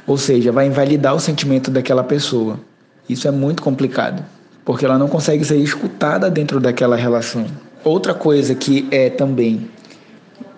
Ou 0.07 0.17
seja, 0.17 0.51
vai 0.51 0.65
invalidar 0.67 1.13
o 1.13 1.19
sentimento 1.19 1.69
daquela 1.69 2.03
pessoa. 2.03 2.57
Isso 3.09 3.27
é 3.27 3.31
muito 3.31 3.61
complicado, 3.61 4.23
porque 4.63 4.85
ela 4.85 4.97
não 4.97 5.09
consegue 5.09 5.43
ser 5.43 5.57
escutada 5.57 6.29
dentro 6.29 6.59
daquela 6.59 6.95
relação. 6.95 7.45
Outra 7.83 8.13
coisa 8.13 8.55
que 8.55 8.87
é 8.89 9.09
também 9.09 9.69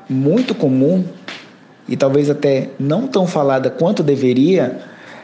muito 0.07 0.53
comum 0.53 1.03
e 1.87 1.97
talvez 1.97 2.29
até 2.29 2.69
não 2.79 3.07
tão 3.07 3.25
falada 3.25 3.69
quanto 3.69 4.03
deveria 4.03 4.79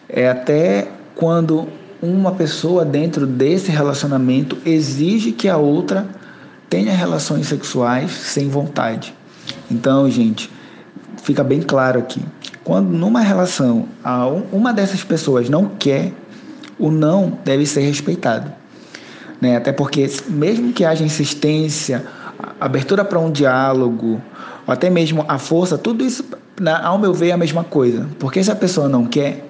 é 0.10 0.28
até 0.28 0.88
quando 1.16 1.68
uma 2.02 2.32
pessoa 2.32 2.84
dentro 2.84 3.26
desse 3.26 3.72
relacionamento 3.72 4.58
exige 4.66 5.32
que 5.32 5.48
a 5.48 5.58
outra 5.58 6.06
tenha 6.70 6.92
relações 6.92 7.48
sexuais 7.48 8.12
sem 8.12 8.50
vontade. 8.50 9.14
Então, 9.70 10.10
gente, 10.10 10.50
fica 11.24 11.44
bem 11.44 11.62
claro 11.62 12.00
aqui. 12.00 12.22
Quando 12.65 12.89
numa 12.89 13.21
relação 13.21 13.88
uma 14.51 14.73
dessas 14.73 15.04
pessoas 15.04 15.47
não 15.47 15.65
quer, 15.65 16.12
o 16.80 16.89
não 16.89 17.38
deve 17.45 17.63
ser 17.63 17.82
respeitado. 17.82 18.51
Né? 19.39 19.56
Até 19.56 19.71
porque, 19.71 20.10
mesmo 20.28 20.73
que 20.73 20.84
haja 20.84 21.04
insistência, 21.04 22.04
abertura 22.60 23.06
para 23.06 23.19
um 23.19 23.32
diálogo, 23.32 24.19
ou 24.65 24.73
até 24.73 24.89
mesmo 24.89 25.23
a 25.28 25.38
força, 25.38 25.78
tudo 25.78 26.04
isso, 26.04 26.25
ao 26.84 26.97
meu 26.97 27.13
ver, 27.13 27.30
é 27.30 27.32
a 27.34 27.38
mesma 27.38 27.63
coisa. 27.63 28.10
Porque 28.17 28.43
se 28.43 28.49
a 28.49 28.56
pessoa 28.56 28.89
não 28.89 29.06
quer, 29.06 29.47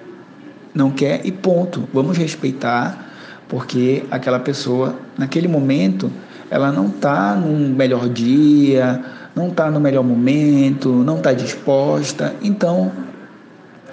não 0.74 0.90
quer 0.90 1.24
e 1.24 1.32
ponto. 1.32 1.88
Vamos 1.94 2.18
respeitar, 2.18 3.08
porque 3.48 4.04
aquela 4.10 4.40
pessoa, 4.40 4.94
naquele 5.16 5.48
momento, 5.48 6.12
ela 6.50 6.70
não 6.70 6.88
está 6.88 7.34
num 7.34 7.70
melhor 7.70 8.10
dia, 8.10 9.02
não 9.34 9.48
está 9.48 9.70
no 9.70 9.80
melhor 9.80 10.04
momento, 10.04 10.90
não 10.90 11.16
está 11.16 11.32
disposta. 11.32 12.34
Então, 12.42 12.92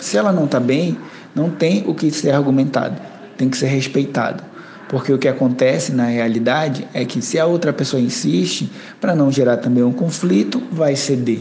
se 0.04 0.18
ela 0.18 0.32
não 0.32 0.46
está 0.46 0.60
bem, 0.60 0.98
não 1.34 1.50
tem 1.50 1.84
o 1.88 1.94
que 1.94 2.12
ser 2.12 2.32
argumentado, 2.32 3.00
tem 3.38 3.50
que 3.50 3.58
ser 3.58 3.68
respeitado. 3.68 4.44
Porque 4.89 5.12
o 5.12 5.18
que 5.18 5.28
acontece 5.28 5.92
na 5.92 6.06
realidade 6.06 6.88
é 6.94 7.04
que 7.04 7.22
se 7.22 7.39
a 7.39 7.46
outra 7.46 7.74
pessoa 7.74 8.02
insiste, 8.02 8.70
para 9.02 9.16
não 9.16 9.32
gerar 9.32 9.58
também 9.58 9.84
um 9.84 9.92
conflito, 9.92 10.62
vai 10.72 10.96
ceder. 10.96 11.39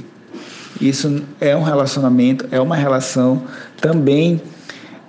Isso 0.81 1.23
é 1.41 1.55
um 1.55 1.63
relacionamento, 1.63 2.47
é 2.51 2.61
uma 2.61 2.77
relação 2.77 3.43
também 3.81 4.41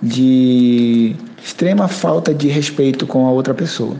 de 0.02 1.16
extrema 1.42 1.88
falta 1.88 2.34
de 2.34 2.48
respeito 2.48 3.06
com 3.06 3.26
a 3.26 3.30
outra 3.30 3.54
pessoa. 3.54 3.96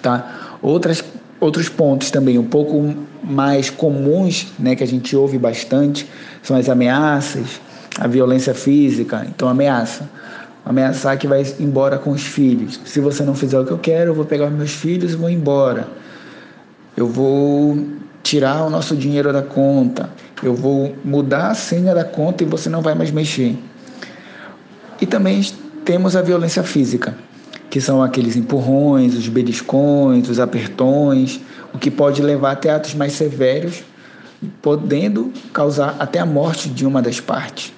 Tá? 0.00 0.56
Outras 0.62 1.04
Outros 1.42 1.68
pontos 1.68 2.08
também 2.08 2.38
um 2.38 2.44
pouco 2.44 2.94
mais 3.20 3.68
comuns, 3.68 4.46
né, 4.56 4.76
que 4.76 4.84
a 4.84 4.86
gente 4.86 5.16
ouve 5.16 5.36
bastante, 5.38 6.08
são 6.40 6.56
as 6.56 6.68
ameaças, 6.68 7.60
a 7.98 8.06
violência 8.06 8.54
física. 8.54 9.26
Então, 9.28 9.48
ameaça. 9.48 10.08
Ameaçar 10.64 11.18
que 11.18 11.26
vai 11.26 11.44
embora 11.58 11.98
com 11.98 12.10
os 12.10 12.22
filhos. 12.22 12.80
Se 12.84 13.00
você 13.00 13.24
não 13.24 13.34
fizer 13.34 13.58
o 13.58 13.64
que 13.64 13.72
eu 13.72 13.78
quero, 13.78 14.10
eu 14.10 14.14
vou 14.14 14.24
pegar 14.24 14.48
meus 14.48 14.72
filhos 14.72 15.12
e 15.12 15.16
vou 15.16 15.28
embora. 15.28 15.88
Eu 16.96 17.06
vou 17.06 17.86
tirar 18.22 18.64
o 18.64 18.70
nosso 18.70 18.96
dinheiro 18.96 19.32
da 19.32 19.42
conta. 19.42 20.08
Eu 20.42 20.54
vou 20.54 20.94
mudar 21.04 21.48
a 21.48 21.54
senha 21.54 21.94
da 21.94 22.04
conta 22.04 22.44
e 22.44 22.46
você 22.46 22.68
não 22.68 22.80
vai 22.80 22.94
mais 22.94 23.10
mexer. 23.10 23.56
E 25.00 25.06
também 25.06 25.44
temos 25.84 26.14
a 26.14 26.22
violência 26.22 26.62
física 26.62 27.14
que 27.72 27.80
são 27.80 28.02
aqueles 28.02 28.36
empurrões, 28.36 29.14
os 29.14 29.28
beliscões, 29.28 30.28
os 30.28 30.38
apertões, 30.38 31.40
o 31.72 31.78
que 31.78 31.90
pode 31.90 32.20
levar 32.20 32.52
até 32.52 32.68
atos 32.68 32.92
mais 32.92 33.14
severos, 33.14 33.82
podendo 34.60 35.32
causar 35.54 35.96
até 35.98 36.18
a 36.18 36.26
morte 36.26 36.68
de 36.68 36.84
uma 36.84 37.00
das 37.00 37.18
partes. 37.18 37.72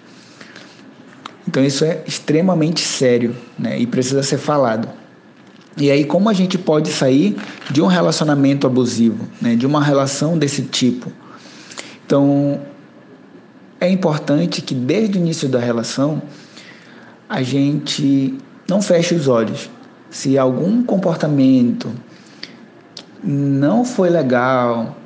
Então 1.47 1.65
isso 1.65 1.85
é 1.85 2.03
extremamente 2.07 2.81
sério 2.81 3.37
né, 3.59 3.79
e 3.79 3.87
precisa 3.87 4.23
ser 4.23 4.39
falado. 4.39 4.89
E 5.77 5.91
aí, 5.91 6.05
como 6.05 6.29
a 6.29 6.33
gente 6.33 6.57
pode 6.57 6.89
sair 6.91 7.37
de 7.71 7.83
um 7.83 7.87
relacionamento 7.87 8.67
abusivo, 8.67 9.27
né, 9.43 9.57
de 9.57 9.67
uma 9.67 9.83
relação 9.83 10.39
desse 10.39 10.63
tipo? 10.63 11.11
Então, 12.07 12.61
é 13.81 13.89
importante 13.89 14.63
que 14.63 14.75
desde 14.75 15.19
o 15.19 15.21
início 15.21 15.49
da 15.49 15.59
relação 15.59 16.23
a 17.29 17.43
gente 17.43 18.39
não 18.69 18.81
feche 18.81 19.15
os 19.15 19.27
olhos, 19.27 19.69
se 20.11 20.39
algum 20.39 20.83
comportamento 20.85 21.91
não 23.23 23.85
foi 23.85 24.11
legal, 24.11 24.97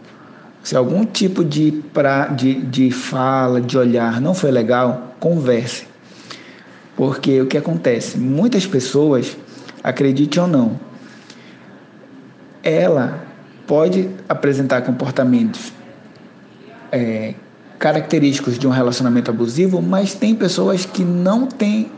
se 0.63 0.77
algum 0.77 1.05
tipo 1.05 1.43
de, 1.45 1.83
pra, 1.95 2.27
de, 2.27 2.61
de 2.67 2.91
fala, 2.91 3.61
de 3.61 3.79
olhar 3.79 4.21
não 4.21 4.35
foi 4.35 4.51
legal, 4.51 5.15
converse. 5.19 5.87
Porque 6.99 7.41
o 7.41 7.47
que 7.47 7.57
acontece? 7.57 8.19
Muitas 8.19 8.67
pessoas, 8.67 9.37
acredite 9.85 10.41
ou 10.41 10.49
não, 10.49 10.81
ela 12.61 13.25
pode 13.69 14.11
apresentar 14.29 14.83
comportamentos 14.83 15.73
é, 16.91 17.35
característicos 17.79 18.59
de 18.59 18.67
um 18.67 18.71
relacionamento 18.71 19.31
abusivo, 19.31 19.81
mas 19.81 20.13
tem 20.13 20.35
pessoas 20.35 20.85
que 20.85 21.05
não 21.05 21.47
têm 21.47 21.89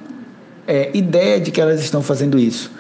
é, 0.69 0.91
ideia 0.93 1.41
de 1.41 1.51
que 1.51 1.63
elas 1.63 1.81
estão 1.81 2.03
fazendo 2.03 2.39
isso. 2.39 2.71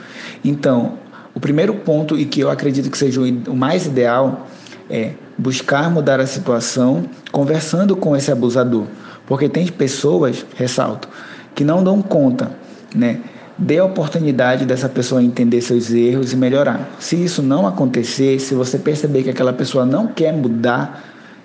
Então, 0.44 0.98
o 1.34 1.40
primeiro 1.40 1.72
ponto, 1.76 2.18
e 2.18 2.26
que 2.26 2.40
eu 2.40 2.50
acredito 2.50 2.90
que 2.90 2.98
seja 2.98 3.18
o 3.22 3.56
mais 3.56 3.86
ideal, 3.86 4.46
é 4.90 5.12
buscar 5.38 5.90
mudar 5.90 6.20
a 6.20 6.26
situação 6.26 7.08
conversando 7.32 7.96
com 7.96 8.14
esse 8.14 8.30
abusador. 8.30 8.84
Porque 9.26 9.48
tem 9.48 9.66
pessoas, 9.68 10.44
ressalto, 10.54 11.08
que 11.54 11.64
não 11.64 11.82
dão 11.82 12.00
conta, 12.02 12.50
né? 12.94 13.20
Dê 13.58 13.78
a 13.78 13.84
oportunidade 13.84 14.64
dessa 14.64 14.88
pessoa 14.88 15.22
entender 15.22 15.60
seus 15.60 15.90
erros 15.90 16.32
e 16.32 16.36
melhorar. 16.36 16.88
Se 16.98 17.22
isso 17.22 17.42
não 17.42 17.66
acontecer, 17.66 18.38
se 18.38 18.54
você 18.54 18.78
perceber 18.78 19.22
que 19.22 19.30
aquela 19.30 19.52
pessoa 19.52 19.84
não 19.84 20.06
quer 20.06 20.32
mudar, 20.32 21.04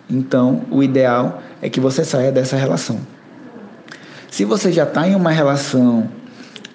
então 0.10 0.62
o 0.72 0.82
ideal 0.82 1.42
é 1.62 1.70
que 1.70 1.80
você 1.80 2.06
saia 2.06 2.32
dessa 2.32 2.56
relação. 2.56 3.00
Se 4.32 4.46
você 4.46 4.72
já 4.72 4.84
está 4.84 5.08
em 5.08 5.16
uma 5.16 5.32
relação 5.32 6.10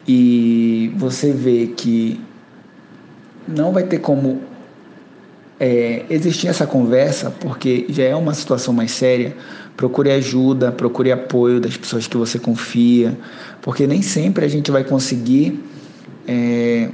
e 0.07 0.93
você 0.97 1.33
vê 1.33 1.69
que 1.69 2.21
não 3.47 3.73
vai 3.73 3.85
ter 3.85 3.99
como 3.99 4.41
é, 5.61 6.07
existir 6.09 6.49
essa 6.49 6.67
conversa, 6.67 7.31
porque 7.31 7.85
já 7.91 8.05
é 8.05 8.17
uma 8.17 8.33
situação 8.33 8.73
mais 8.73 8.93
séria, 8.93 9.37
procure 9.77 10.11
ajuda, 10.11 10.73
procure 10.73 11.13
apoio 11.13 11.61
das 11.61 11.77
pessoas 11.77 12.07
que 12.07 12.17
você 12.17 12.39
confia, 12.39 13.17
porque 13.61 13.87
nem 13.87 14.01
sempre 14.01 14.45
a 14.45 14.49
gente 14.49 14.71
vai 14.71 14.83
conseguir 14.83 15.63
é, 16.27 16.89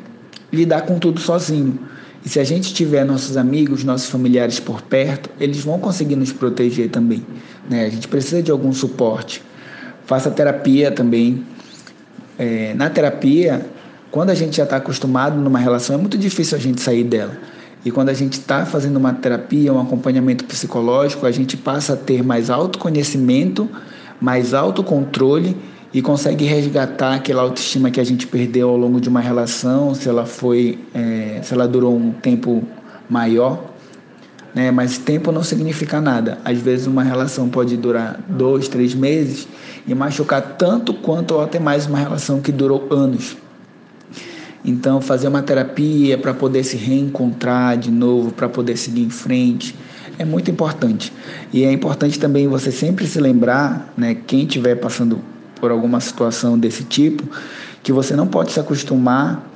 lidar 0.52 0.82
com 0.82 0.98
tudo 0.98 1.20
sozinho. 1.20 1.78
E 2.24 2.28
se 2.28 2.40
a 2.40 2.44
gente 2.44 2.74
tiver 2.74 3.04
nossos 3.04 3.36
amigos, 3.36 3.84
nossos 3.84 4.10
familiares 4.10 4.58
por 4.58 4.82
perto, 4.82 5.30
eles 5.38 5.60
vão 5.60 5.78
conseguir 5.78 6.16
nos 6.16 6.32
proteger 6.32 6.90
também. 6.90 7.24
Né? 7.70 7.86
A 7.86 7.88
gente 7.88 8.08
precisa 8.08 8.42
de 8.42 8.50
algum 8.50 8.72
suporte. 8.72 9.42
Faça 10.06 10.28
terapia 10.28 10.90
também, 10.90 11.44
é, 12.36 12.74
na 12.74 12.90
terapia, 12.90 13.64
quando 14.10 14.30
a 14.30 14.34
gente 14.34 14.56
já 14.56 14.64
está 14.64 14.76
acostumado 14.76 15.36
numa 15.36 15.58
relação, 15.58 15.94
é 15.94 15.98
muito 15.98 16.18
difícil 16.18 16.58
a 16.58 16.60
gente 16.60 16.80
sair 16.80 17.04
dela. 17.04 17.36
E 17.86 17.90
quando 17.92 18.08
a 18.08 18.12
gente 18.12 18.32
está 18.32 18.66
fazendo 18.66 18.96
uma 18.96 19.12
terapia, 19.12 19.72
um 19.72 19.80
acompanhamento 19.80 20.44
psicológico, 20.44 21.24
a 21.24 21.30
gente 21.30 21.56
passa 21.56 21.92
a 21.92 21.96
ter 21.96 22.20
mais 22.20 22.50
autoconhecimento, 22.50 23.70
mais 24.20 24.52
autocontrole 24.52 25.56
e 25.94 26.02
consegue 26.02 26.44
resgatar 26.44 27.14
aquela 27.14 27.42
autoestima 27.42 27.88
que 27.88 28.00
a 28.00 28.04
gente 28.04 28.26
perdeu 28.26 28.70
ao 28.70 28.76
longo 28.76 29.00
de 29.00 29.08
uma 29.08 29.20
relação, 29.20 29.94
se 29.94 30.08
ela 30.08 30.26
foi, 30.26 30.80
é, 30.92 31.38
se 31.44 31.54
ela 31.54 31.68
durou 31.68 31.96
um 31.96 32.10
tempo 32.10 32.64
maior, 33.08 33.70
né? 34.52 34.72
Mas 34.72 34.98
tempo 34.98 35.30
não 35.30 35.44
significa 35.44 36.00
nada. 36.00 36.38
Às 36.44 36.58
vezes 36.58 36.88
uma 36.88 37.04
relação 37.04 37.48
pode 37.48 37.76
durar 37.76 38.18
dois, 38.28 38.66
três 38.66 38.96
meses 38.96 39.46
e 39.86 39.94
machucar 39.94 40.56
tanto 40.58 40.92
quanto 40.92 41.34
ou 41.34 41.40
até 41.40 41.60
mais 41.60 41.86
uma 41.86 41.98
relação 41.98 42.40
que 42.40 42.50
durou 42.50 42.88
anos. 42.90 43.36
Então, 44.66 45.00
fazer 45.00 45.28
uma 45.28 45.42
terapia 45.42 46.18
para 46.18 46.34
poder 46.34 46.64
se 46.64 46.76
reencontrar 46.76 47.78
de 47.78 47.88
novo, 47.88 48.32
para 48.32 48.48
poder 48.48 48.76
seguir 48.76 49.02
em 49.02 49.10
frente, 49.10 49.76
é 50.18 50.24
muito 50.24 50.50
importante. 50.50 51.12
E 51.52 51.62
é 51.62 51.70
importante 51.70 52.18
também 52.18 52.48
você 52.48 52.72
sempre 52.72 53.06
se 53.06 53.20
lembrar, 53.20 53.94
né, 53.96 54.16
quem 54.26 54.42
estiver 54.42 54.74
passando 54.74 55.20
por 55.60 55.70
alguma 55.70 56.00
situação 56.00 56.58
desse 56.58 56.82
tipo, 56.82 57.22
que 57.80 57.92
você 57.92 58.16
não 58.16 58.26
pode 58.26 58.50
se 58.50 58.58
acostumar 58.58 59.48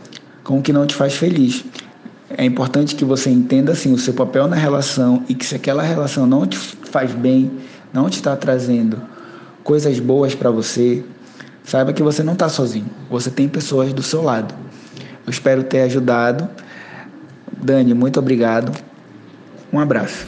com 0.44 0.60
o 0.60 0.62
que 0.62 0.72
não 0.72 0.86
te 0.86 0.94
faz 0.94 1.14
feliz. 1.14 1.64
É 2.30 2.44
importante 2.44 2.94
que 2.94 3.04
você 3.04 3.30
entenda 3.30 3.72
assim 3.72 3.92
o 3.92 3.98
seu 3.98 4.14
papel 4.14 4.46
na 4.46 4.54
relação 4.54 5.24
e 5.28 5.34
que 5.34 5.44
se 5.44 5.56
aquela 5.56 5.82
relação 5.82 6.24
não 6.24 6.46
te 6.46 6.56
faz 6.56 7.12
bem, 7.12 7.50
não 7.92 8.08
te 8.08 8.14
está 8.14 8.36
trazendo 8.36 9.02
coisas 9.64 9.98
boas 9.98 10.36
para 10.36 10.52
você, 10.52 11.04
saiba 11.64 11.92
que 11.92 12.02
você 12.02 12.22
não 12.22 12.34
está 12.34 12.48
sozinho. 12.48 12.86
Você 13.10 13.28
tem 13.28 13.48
pessoas 13.48 13.92
do 13.92 14.04
seu 14.04 14.22
lado. 14.22 14.54
Eu 15.30 15.32
espero 15.32 15.62
ter 15.62 15.82
ajudado. 15.82 16.48
Dani, 17.52 17.94
muito 17.94 18.18
obrigado. 18.18 18.76
Um 19.72 19.78
abraço. 19.78 20.26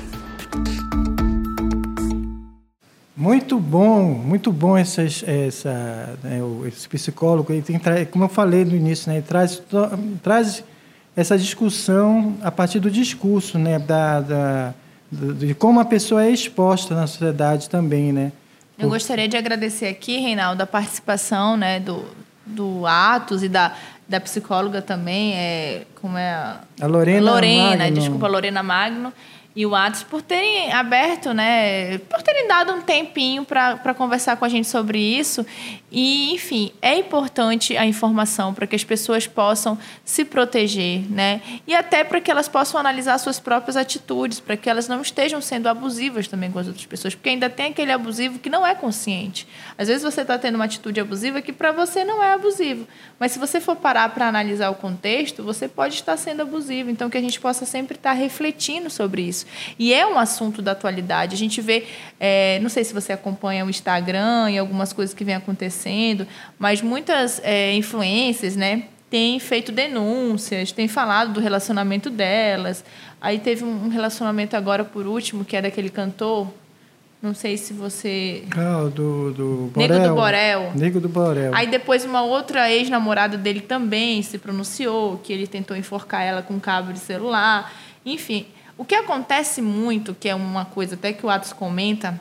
Muito 3.17 3.59
bom, 3.59 4.05
muito 4.05 4.53
bom 4.53 4.79
essa, 4.79 5.03
essa, 5.03 6.17
né, 6.23 6.39
esse 6.69 6.89
psicólogo. 6.89 7.53
Ele 7.53 7.63
tem, 7.63 7.81
como 8.13 8.27
eu 8.27 8.29
falei 8.29 8.65
no 8.65 8.77
início, 8.77 9.11
né, 9.11 9.17
ele 9.17 9.27
traz, 9.27 9.61
traz 10.23 10.63
essa 11.17 11.37
discussão 11.37 12.37
a 12.41 12.53
partir 12.53 12.79
do 12.79 12.89
discurso, 12.89 13.59
né, 13.59 13.81
da, 13.81 14.21
da, 14.21 14.75
de 15.11 15.53
como 15.53 15.81
a 15.81 15.85
pessoa 15.85 16.25
é 16.25 16.31
exposta 16.31 16.95
na 16.95 17.09
sociedade 17.09 17.69
também, 17.69 18.13
né. 18.13 18.31
Eu 18.79 18.89
gostaria 18.89 19.27
de 19.27 19.37
agradecer 19.37 19.87
aqui, 19.87 20.21
Reinaldo, 20.21 20.63
a 20.63 20.67
participação 20.67 21.57
né, 21.57 21.81
do, 21.81 22.05
do 22.47 22.87
Atos 22.87 23.43
e 23.43 23.49
da, 23.49 23.75
da 24.09 24.21
psicóloga 24.21 24.83
também, 24.83 25.35
é, 25.35 25.83
como 26.01 26.19
é 26.19 26.31
a, 26.33 26.61
a 26.81 26.87
Lorena, 26.87 27.31
Lorena, 27.31 27.77
Magno. 27.79 27.95
desculpa, 27.95 28.27
Lorena 28.29 28.63
Magno 28.63 29.13
e 29.55 29.67
o 29.67 29.75
Atos 29.75 30.03
por 30.03 30.23
terem 30.23 30.73
aberto, 30.73 31.33
né, 31.35 31.99
por 31.99 32.23
terem 32.23 32.49
dado 32.49 32.73
um 32.73 32.81
tempinho 32.81 33.45
para 33.45 33.95
conversar 33.95 34.37
com 34.37 34.45
a 34.45 34.49
gente 34.49 34.69
sobre 34.69 34.99
isso. 34.99 35.45
E, 35.91 36.33
enfim, 36.33 36.73
é 36.81 36.97
importante 36.97 37.77
a 37.77 37.85
informação 37.85 38.55
para 38.55 38.67
que 38.67 38.75
as 38.75 38.83
pessoas 38.83 39.27
possam 39.27 39.79
se 40.05 40.25
proteger, 40.25 41.03
né? 41.11 41.43
E 41.67 41.75
até 41.75 42.03
para 42.03 42.19
que 42.19 42.31
elas 42.31 42.49
possam 42.49 42.81
analisar 42.81 43.19
suas 43.19 43.39
próprias 43.39 43.77
atitudes, 43.77 44.41
para 44.41 44.57
que 44.57 44.71
elas 44.71 44.89
não 44.89 45.03
estejam 45.03 45.43
sendo 45.43 45.69
abusivas 45.69 46.27
também 46.27 46.51
com 46.51 46.59
as 46.59 46.67
outras 46.67 46.87
pessoas, 46.87 47.15
porque 47.15 47.29
ainda 47.29 47.51
tem 47.51 47.67
aquele 47.67 47.93
abusivo 47.93 48.39
que 48.39 48.49
não 48.49 48.67
é 48.67 48.75
consciente. 48.75 49.47
Às 49.77 49.89
vezes 49.89 50.03
você 50.03 50.23
está 50.23 50.39
tendo 50.39 50.55
uma 50.55 50.65
atitude 50.65 50.99
abusiva 50.99 51.43
que 51.43 51.53
para 51.53 51.73
você 51.73 52.05
não 52.05 52.23
é 52.23 52.33
abusivo, 52.33 52.89
mas 53.19 53.33
se 53.33 53.39
você 53.39 53.61
for 53.61 53.77
parar 53.77 54.09
para 54.15 54.27
analisar 54.27 54.71
o 54.71 54.75
contexto, 54.75 55.43
você 55.43 55.69
pode 55.69 55.95
estar 55.95 56.17
sendo 56.17 56.41
abusivo. 56.41 56.89
Então, 56.89 57.11
que 57.11 57.19
a 57.19 57.21
gente 57.21 57.39
possa 57.39 57.67
sempre 57.67 57.97
estar 57.97 58.13
refletindo 58.13 58.89
sobre 58.89 59.23
isso. 59.23 59.42
E 59.79 59.93
é 59.93 60.07
um 60.07 60.19
assunto 60.19 60.61
da 60.63 60.73
atualidade. 60.73 61.35
A 61.35 61.39
gente 61.39 61.61
vê, 61.61 61.85
é, 62.19 62.59
não 62.61 62.69
sei 62.69 62.85
se 62.85 62.93
você 62.93 63.13
acompanha 63.13 63.65
o 63.65 63.71
Instagram 63.71 64.51
e 64.51 64.59
algumas 64.59 64.93
coisas 64.93 65.15
que 65.15 65.25
vem 65.25 65.35
acontecendo, 65.35 66.27
mas 66.59 66.83
muitas 66.83 67.41
é, 67.45 67.75
influências, 67.75 68.57
né? 68.57 68.85
Têm 69.11 69.39
feito 69.39 69.71
denúncias, 69.71 70.73
têm 70.73 70.89
falado 70.89 71.35
do 71.35 71.41
relacionamento 71.41 72.09
delas. 72.09 72.85
Aí 73.21 73.39
teve 73.39 73.63
um 73.63 73.89
relacionamento 73.89 74.57
agora, 74.57 74.85
por 74.85 75.07
último, 75.07 75.45
que 75.45 75.57
é 75.57 75.63
daquele 75.63 75.91
cantor, 75.91 76.49
não 77.23 77.35
sei 77.35 77.57
se 77.57 77.73
você. 77.73 78.43
Ah, 78.51 78.91
do, 78.93 79.33
do 79.33 79.71
Borel. 79.73 79.89
Nego 79.89 80.09
do 80.09 80.15
Borel. 80.17 80.73
Nego 80.75 81.01
do 81.01 81.09
Borel. 81.09 81.55
Aí 81.55 81.69
depois 81.69 82.05
uma 82.05 82.23
outra 82.23 82.69
ex-namorada 82.69 83.39
dele 83.39 83.61
também 83.61 84.21
se 84.23 84.39
pronunciou, 84.39 85.19
que 85.19 85.33
ele 85.33 85.47
tentou 85.47 85.77
enforcar 85.77 86.23
ela 86.23 86.43
com 86.43 86.55
um 86.55 86.59
cabo 86.59 86.93
de 86.93 86.99
celular. 86.99 87.73
Enfim, 88.05 88.47
o 88.83 88.85
que 88.85 88.97
acontece 88.97 89.63
muito, 89.63 90.13
que 90.13 90.29
é 90.29 90.35
uma 90.35 90.65
coisa 90.65 90.97
até 90.97 91.13
que 91.13 91.25
o 91.25 91.31
Atos 91.31 91.53
comenta 91.53 92.21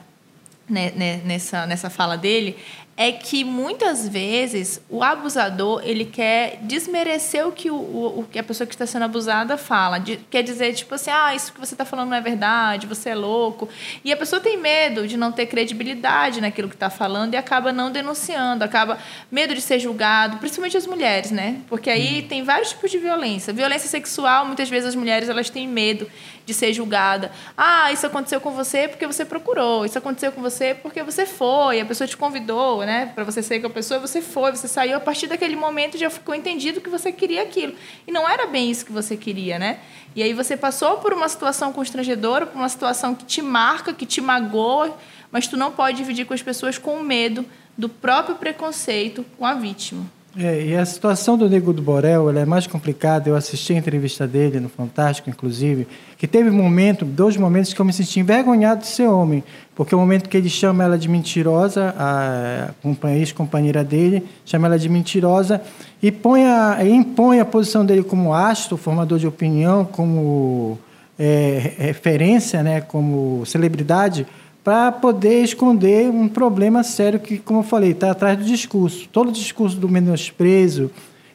né, 0.68 0.92
né, 0.94 1.20
nessa, 1.24 1.66
nessa 1.66 1.90
fala 1.90 2.16
dele, 2.16 2.56
é 2.96 3.10
que 3.10 3.42
muitas 3.42 4.06
vezes 4.06 4.80
o 4.88 5.02
abusador 5.02 5.80
ele 5.82 6.04
quer 6.04 6.58
desmerecer 6.62 7.46
o 7.46 7.50
que, 7.50 7.70
o, 7.70 7.74
o 7.74 8.26
que 8.30 8.38
a 8.38 8.42
pessoa 8.42 8.66
que 8.66 8.74
está 8.74 8.86
sendo 8.86 9.04
abusada 9.06 9.56
fala. 9.56 9.98
De, 9.98 10.18
quer 10.30 10.42
dizer, 10.42 10.74
tipo 10.74 10.94
assim, 10.94 11.10
ah, 11.10 11.34
isso 11.34 11.52
que 11.52 11.58
você 11.58 11.74
está 11.74 11.84
falando 11.84 12.10
não 12.10 12.16
é 12.16 12.20
verdade, 12.20 12.86
você 12.86 13.10
é 13.10 13.14
louco. 13.14 13.68
E 14.04 14.12
a 14.12 14.16
pessoa 14.16 14.40
tem 14.40 14.56
medo 14.58 15.08
de 15.08 15.16
não 15.16 15.32
ter 15.32 15.46
credibilidade 15.46 16.40
naquilo 16.40 16.68
que 16.68 16.76
está 16.76 16.90
falando 16.90 17.34
e 17.34 17.36
acaba 17.36 17.72
não 17.72 17.90
denunciando, 17.90 18.62
acaba 18.62 18.98
medo 19.30 19.54
de 19.54 19.62
ser 19.62 19.78
julgado, 19.78 20.36
principalmente 20.36 20.76
as 20.76 20.86
mulheres, 20.86 21.30
né? 21.30 21.60
Porque 21.68 21.88
aí 21.88 22.22
hum. 22.22 22.28
tem 22.28 22.44
vários 22.44 22.68
tipos 22.68 22.90
de 22.90 22.98
violência. 22.98 23.52
Violência 23.52 23.88
sexual, 23.88 24.44
muitas 24.44 24.68
vezes 24.68 24.90
as 24.90 24.94
mulheres 24.94 25.28
elas 25.28 25.48
têm 25.48 25.66
medo 25.66 26.06
de 26.44 26.54
ser 26.54 26.72
julgada. 26.72 27.30
Ah, 27.56 27.92
isso 27.92 28.06
aconteceu 28.06 28.40
com 28.40 28.50
você 28.50 28.88
porque 28.88 29.06
você 29.06 29.24
procurou, 29.24 29.84
isso 29.84 29.98
aconteceu 29.98 30.32
com 30.32 30.40
você 30.40 30.74
porque 30.74 31.02
você 31.02 31.26
foi, 31.26 31.80
a 31.80 31.84
pessoa 31.84 32.06
te 32.06 32.16
convidou 32.16 32.84
né, 32.84 33.12
para 33.14 33.24
você 33.24 33.42
sair 33.42 33.60
com 33.60 33.66
a 33.66 33.70
pessoa, 33.70 34.00
você 34.00 34.20
foi, 34.20 34.50
você 34.50 34.68
saiu, 34.68 34.96
a 34.96 35.00
partir 35.00 35.26
daquele 35.26 35.56
momento 35.56 35.96
já 35.96 36.10
ficou 36.10 36.34
entendido 36.34 36.80
que 36.80 36.90
você 36.90 37.12
queria 37.12 37.42
aquilo. 37.42 37.74
E 38.06 38.12
não 38.12 38.28
era 38.28 38.46
bem 38.46 38.70
isso 38.70 38.84
que 38.84 38.92
você 38.92 39.16
queria, 39.16 39.58
né? 39.58 39.80
E 40.14 40.22
aí 40.22 40.32
você 40.32 40.56
passou 40.56 40.98
por 40.98 41.12
uma 41.12 41.28
situação 41.28 41.72
constrangedora, 41.72 42.46
por 42.46 42.58
uma 42.58 42.68
situação 42.68 43.14
que 43.14 43.24
te 43.24 43.40
marca, 43.40 43.94
que 43.94 44.04
te 44.04 44.20
magoa, 44.20 44.96
mas 45.30 45.46
tu 45.46 45.56
não 45.56 45.72
pode 45.72 45.96
dividir 45.96 46.26
com 46.26 46.34
as 46.34 46.42
pessoas 46.42 46.76
com 46.76 47.00
medo 47.00 47.44
do 47.76 47.88
próprio 47.88 48.36
preconceito 48.36 49.24
com 49.38 49.46
a 49.46 49.54
vítima. 49.54 50.04
É, 50.34 50.64
e 50.64 50.74
a 50.74 50.84
situação 50.86 51.36
do 51.36 51.46
Nego 51.46 51.74
do 51.74 51.82
Borel 51.82 52.30
é 52.30 52.46
mais 52.46 52.66
complicada. 52.66 53.28
Eu 53.28 53.36
assisti 53.36 53.74
a 53.74 53.76
entrevista 53.76 54.26
dele 54.26 54.60
no 54.60 54.68
Fantástico, 54.68 55.28
inclusive, 55.28 55.86
que 56.16 56.26
teve 56.26 56.48
um 56.48 56.54
momento, 56.54 57.04
dois 57.04 57.36
momentos 57.36 57.74
que 57.74 57.80
eu 57.80 57.84
me 57.84 57.92
senti 57.92 58.20
envergonhado 58.20 58.80
de 58.80 58.86
ser 58.86 59.06
homem. 59.08 59.44
Porque 59.74 59.94
o 59.94 59.98
momento 59.98 60.30
que 60.30 60.36
ele 60.36 60.48
chama 60.48 60.84
ela 60.84 60.96
de 60.96 61.06
mentirosa, 61.06 61.94
a 61.98 62.70
ex-companheira 63.14 63.84
dele, 63.84 64.26
chama 64.44 64.68
ela 64.68 64.78
de 64.78 64.88
mentirosa 64.88 65.60
e 66.02 66.10
põe 66.10 66.46
a, 66.46 66.78
impõe 66.82 67.38
a 67.38 67.44
posição 67.44 67.84
dele 67.84 68.02
como 68.02 68.32
astro, 68.32 68.78
formador 68.78 69.18
de 69.18 69.26
opinião, 69.26 69.84
como 69.84 70.78
é, 71.18 71.74
referência, 71.78 72.62
né, 72.62 72.80
como 72.80 73.44
celebridade, 73.44 74.26
para 74.64 74.92
poder 74.92 75.42
esconder 75.42 76.08
um 76.08 76.28
problema 76.28 76.82
sério 76.82 77.18
que, 77.18 77.38
como 77.38 77.60
eu 77.60 77.64
falei, 77.64 77.90
está 77.90 78.10
atrás 78.10 78.38
do 78.38 78.44
discurso. 78.44 79.08
Todo 79.10 79.28
o 79.28 79.32
discurso 79.32 79.76
do 79.76 79.88
menosprezo, 79.88 80.90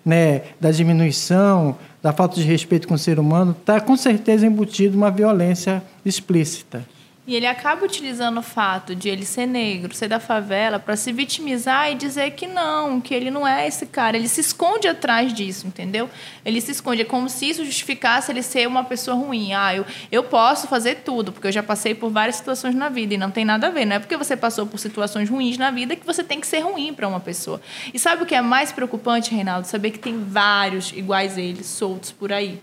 né, 0.06 0.44
da 0.60 0.72
diminuição, 0.72 1.76
da 2.02 2.13
falta 2.13 2.36
de 2.36 2.44
respeito 2.44 2.88
com 2.88 2.94
o 2.94 2.98
ser 2.98 3.20
humano, 3.20 3.56
está 3.60 3.82
com 3.82 3.98
certeza 3.98 4.48
embutido 4.48 4.98
uma 4.98 5.12
violência 5.12 5.84
explícita. 6.06 6.86
E 7.28 7.36
ele 7.36 7.46
acaba 7.46 7.84
utilizando 7.84 8.38
o 8.38 8.42
fato 8.42 8.96
de 8.96 9.10
ele 9.10 9.26
ser 9.26 9.46
negro, 9.46 9.94
ser 9.94 10.08
da 10.08 10.18
favela, 10.18 10.80
para 10.80 10.96
se 10.96 11.12
vitimizar 11.12 11.92
e 11.92 11.96
dizer 11.96 12.32
que 12.32 12.48
não, 12.48 13.02
que 13.02 13.13
ele 13.13 13.30
não 13.30 13.46
é 13.46 13.68
esse 13.68 13.86
cara. 13.86 14.16
Ele 14.16 14.30
se 14.30 14.40
esconde 14.40 14.88
atrás 14.88 15.34
disso, 15.34 15.68
entendeu? 15.68 16.10
Ele 16.46 16.62
se 16.62 16.72
esconde. 16.72 17.02
É 17.02 17.06
como 17.06 17.28
se 17.28 17.50
isso 17.50 17.66
justificasse 17.66 18.32
ele 18.32 18.42
ser 18.42 18.66
uma 18.66 18.86
pessoa 18.86 19.18
ruim. 19.18 19.52
Ah, 19.52 19.76
eu, 19.76 19.86
eu 20.10 20.24
posso 20.24 20.70
fazer 20.70 21.02
tudo, 21.04 21.34
porque 21.34 21.48
eu 21.48 21.52
já 21.52 21.62
passei 21.62 21.94
por 21.94 22.10
várias 22.10 22.38
situações 22.38 22.74
na 22.74 22.88
vida 22.88 23.16
e 23.16 23.18
não 23.18 23.30
tem 23.30 23.44
nada 23.44 23.68
a 23.68 23.70
ver. 23.72 23.84
Não 23.84 23.98
é 23.98 24.00
porque 24.00 24.16
você 24.16 24.38
passou 24.38 24.66
por 24.66 24.78
situações 24.78 25.30
ruins 25.30 25.58
na 25.58 25.70
vida 25.70 25.98
que 25.98 26.06
você 26.06 26.24
tem 26.24 26.40
que 26.40 26.48
ser 26.48 26.62
ruim 26.62 26.94
para 26.94 27.10
uma 27.10 27.20
pessoa. 27.20 27.60
E 27.94 28.00
sabe 28.00 28.24
o 28.24 28.26
que 28.26 28.36
é 28.36 28.42
mais 28.42 28.72
preocupante, 28.72 29.36
Reinaldo? 29.36 29.68
Saber 29.68 29.92
que 29.92 30.00
tem 30.00 30.24
vários 30.24 30.94
iguais 30.94 31.38
a 31.38 31.42
ele 31.42 31.66
soltos 31.66 32.10
por 32.10 32.32
aí, 32.32 32.62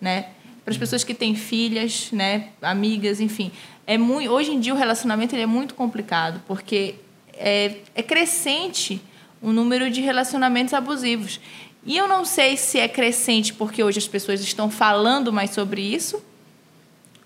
né? 0.00 0.30
Para 0.64 0.72
as 0.72 0.78
pessoas 0.78 1.04
que 1.04 1.14
têm 1.14 1.34
filhas, 1.34 2.10
né, 2.12 2.48
amigas, 2.60 3.20
enfim 3.20 3.50
é 3.90 3.98
muito, 3.98 4.30
hoje 4.30 4.52
em 4.52 4.60
dia 4.60 4.72
o 4.72 4.76
relacionamento 4.76 5.34
ele 5.34 5.42
é 5.42 5.46
muito 5.46 5.74
complicado, 5.74 6.40
porque 6.46 6.94
é, 7.36 7.72
é 7.92 8.02
crescente 8.04 9.02
o 9.42 9.50
número 9.50 9.90
de 9.90 10.00
relacionamentos 10.00 10.72
abusivos. 10.72 11.40
E 11.84 11.96
eu 11.96 12.06
não 12.06 12.24
sei 12.24 12.56
se 12.56 12.78
é 12.78 12.86
crescente 12.86 13.52
porque 13.52 13.82
hoje 13.82 13.98
as 13.98 14.06
pessoas 14.06 14.40
estão 14.42 14.70
falando 14.70 15.32
mais 15.32 15.50
sobre 15.50 15.82
isso, 15.82 16.22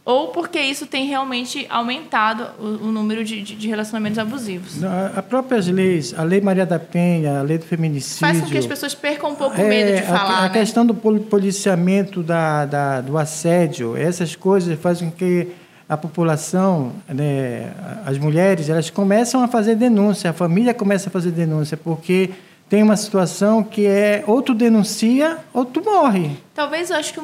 ou 0.06 0.28
porque 0.28 0.58
isso 0.58 0.86
tem 0.86 1.06
realmente 1.06 1.66
aumentado 1.68 2.46
o, 2.58 2.86
o 2.86 2.92
número 2.92 3.22
de, 3.22 3.42
de, 3.42 3.56
de, 3.56 3.68
relacionamentos 3.68 4.18
abusivos? 4.18 4.82
As 4.82 5.24
próprias 5.26 5.66
leis, 5.66 6.14
a 6.16 6.22
Lei 6.22 6.40
Maria 6.40 6.64
da 6.64 6.78
Penha, 6.78 7.40
a 7.40 7.42
Lei 7.42 7.58
do 7.58 7.66
Feminicídio... 7.66 8.20
Faz 8.20 8.40
com 8.40 8.46
que 8.46 8.56
as 8.56 8.66
pessoas 8.66 8.94
percam 8.94 9.32
um 9.32 9.34
pouco 9.34 9.54
o 9.54 9.60
é, 9.60 9.68
medo 9.68 10.00
de 10.00 10.02
falar, 10.06 10.30
A, 10.30 10.38
a 10.38 10.42
né? 10.44 10.48
questão 10.48 10.86
do 10.86 10.94
policiamento 10.94 12.22
da, 12.22 12.64
da, 12.64 13.00
do 13.02 13.18
assédio, 13.18 13.94
essas 13.94 14.34
coisas 14.34 14.78
fazem 14.80 15.10
com 15.10 15.16
que 15.16 15.48
a 15.88 15.96
população, 15.96 16.92
né, 17.08 17.72
as 18.04 18.18
mulheres, 18.18 18.68
elas 18.68 18.90
começam 18.90 19.42
a 19.42 19.48
fazer 19.48 19.74
denúncia, 19.76 20.30
a 20.30 20.32
família 20.32 20.72
começa 20.72 21.08
a 21.08 21.12
fazer 21.12 21.30
denúncia, 21.30 21.76
porque 21.76 22.30
tem 22.68 22.82
uma 22.82 22.96
situação 22.96 23.62
que 23.62 23.86
é 23.86 24.24
ou 24.26 24.40
tu 24.40 24.54
denuncia 24.54 25.38
ou 25.52 25.64
tu 25.64 25.82
morre. 25.84 26.30
Talvez 26.54 26.88
eu 26.88 26.96
acho 26.96 27.12
que 27.12 27.20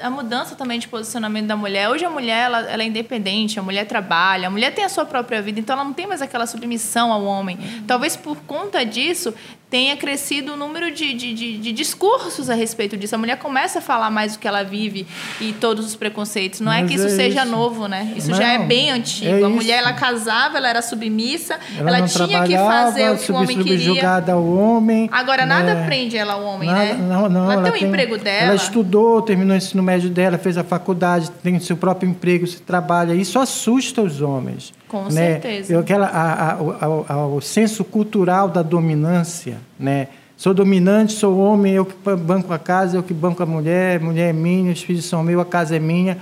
a 0.00 0.10
mudança 0.10 0.56
também 0.56 0.76
de 0.76 0.88
posicionamento 0.88 1.46
da 1.46 1.54
mulher. 1.54 1.88
Hoje 1.88 2.04
a 2.04 2.10
mulher 2.10 2.46
ela, 2.46 2.60
ela, 2.68 2.82
é 2.82 2.86
independente, 2.86 3.56
a 3.56 3.62
mulher 3.62 3.86
trabalha, 3.86 4.48
a 4.48 4.50
mulher 4.50 4.74
tem 4.74 4.84
a 4.84 4.88
sua 4.88 5.04
própria 5.04 5.40
vida, 5.40 5.60
então 5.60 5.74
ela 5.74 5.84
não 5.84 5.92
tem 5.92 6.04
mais 6.04 6.20
aquela 6.20 6.46
submissão 6.48 7.12
ao 7.12 7.24
homem. 7.24 7.58
Talvez 7.86 8.16
por 8.16 8.38
conta 8.38 8.84
disso 8.84 9.32
tenha 9.70 9.96
crescido 9.96 10.52
o 10.52 10.56
número 10.56 10.90
de, 10.90 11.14
de, 11.14 11.32
de, 11.32 11.56
de, 11.56 11.72
discursos 11.72 12.50
a 12.50 12.54
respeito 12.54 12.94
disso. 12.94 13.14
A 13.14 13.18
mulher 13.18 13.38
começa 13.38 13.78
a 13.78 13.82
falar 13.82 14.10
mais 14.10 14.34
do 14.34 14.38
que 14.38 14.46
ela 14.46 14.62
vive 14.62 15.06
e 15.40 15.54
todos 15.54 15.86
os 15.86 15.96
preconceitos. 15.96 16.60
Não 16.60 16.70
é 16.70 16.82
Mas 16.82 16.84
é 16.84 16.88
que 16.88 16.94
isso 17.00 17.06
é 17.06 17.08
seja 17.08 17.42
isso. 17.42 17.50
novo, 17.50 17.88
né? 17.88 18.12
Isso 18.14 18.30
não, 18.30 18.36
já 18.36 18.48
é 18.48 18.58
bem 18.58 18.90
antigo. 18.90 19.30
É 19.30 19.42
a 19.42 19.48
mulher 19.48 19.78
ela 19.78 19.94
casava, 19.94 20.58
ela 20.58 20.68
era 20.68 20.82
submissa, 20.82 21.58
ela, 21.78 21.96
ela 21.96 22.06
tinha 22.06 22.42
que 22.42 22.54
fazer 22.54 23.12
o 23.12 23.16
que 23.16 23.32
o 23.32 23.34
homem 23.34 23.62
queria. 23.62 24.22
Ao 24.30 24.44
homem. 24.44 25.08
Agora 25.10 25.46
nada 25.46 25.74
né? 25.74 25.86
prende 25.86 26.18
ela 26.18 26.34
ao 26.34 26.44
homem, 26.44 26.68
nada, 26.68 26.92
né? 26.92 27.06
Não, 27.08 27.28
não, 27.30 27.44
ela, 27.44 27.54
ela 27.54 27.72
tem 27.72 27.84
o 27.84 27.88
emprego 27.88 28.18
dela 28.18 28.52
estudou, 28.72 29.20
terminou 29.20 29.54
o 29.54 29.56
ensino 29.56 29.82
médio 29.82 30.08
dela, 30.08 30.38
fez 30.38 30.56
a 30.56 30.64
faculdade, 30.64 31.30
tem 31.42 31.60
seu 31.60 31.76
próprio 31.76 32.08
emprego, 32.08 32.46
se 32.46 32.60
trabalha. 32.62 33.14
Isso 33.14 33.38
assusta 33.38 34.00
os 34.00 34.22
homens. 34.22 34.72
Com 34.88 35.04
né? 35.04 35.10
certeza. 35.10 35.78
Aquela, 35.78 36.06
a, 36.06 36.52
a, 36.52 37.12
a, 37.14 37.26
o 37.26 37.40
senso 37.40 37.84
cultural 37.84 38.48
da 38.48 38.62
dominância, 38.62 39.58
né? 39.78 40.08
Sou 40.36 40.52
dominante, 40.52 41.12
sou 41.12 41.38
homem, 41.38 41.74
eu 41.74 41.84
que 41.84 41.94
banco 42.16 42.52
a 42.52 42.58
casa, 42.58 42.96
eu 42.96 43.02
que 43.02 43.14
banco 43.14 43.40
a 43.42 43.46
mulher, 43.46 44.00
mulher 44.00 44.30
é 44.30 44.32
minha, 44.32 44.72
os 44.72 44.82
filhos 44.82 45.04
são 45.04 45.22
meus, 45.22 45.40
a 45.40 45.44
casa 45.44 45.76
é 45.76 45.78
minha. 45.78 46.18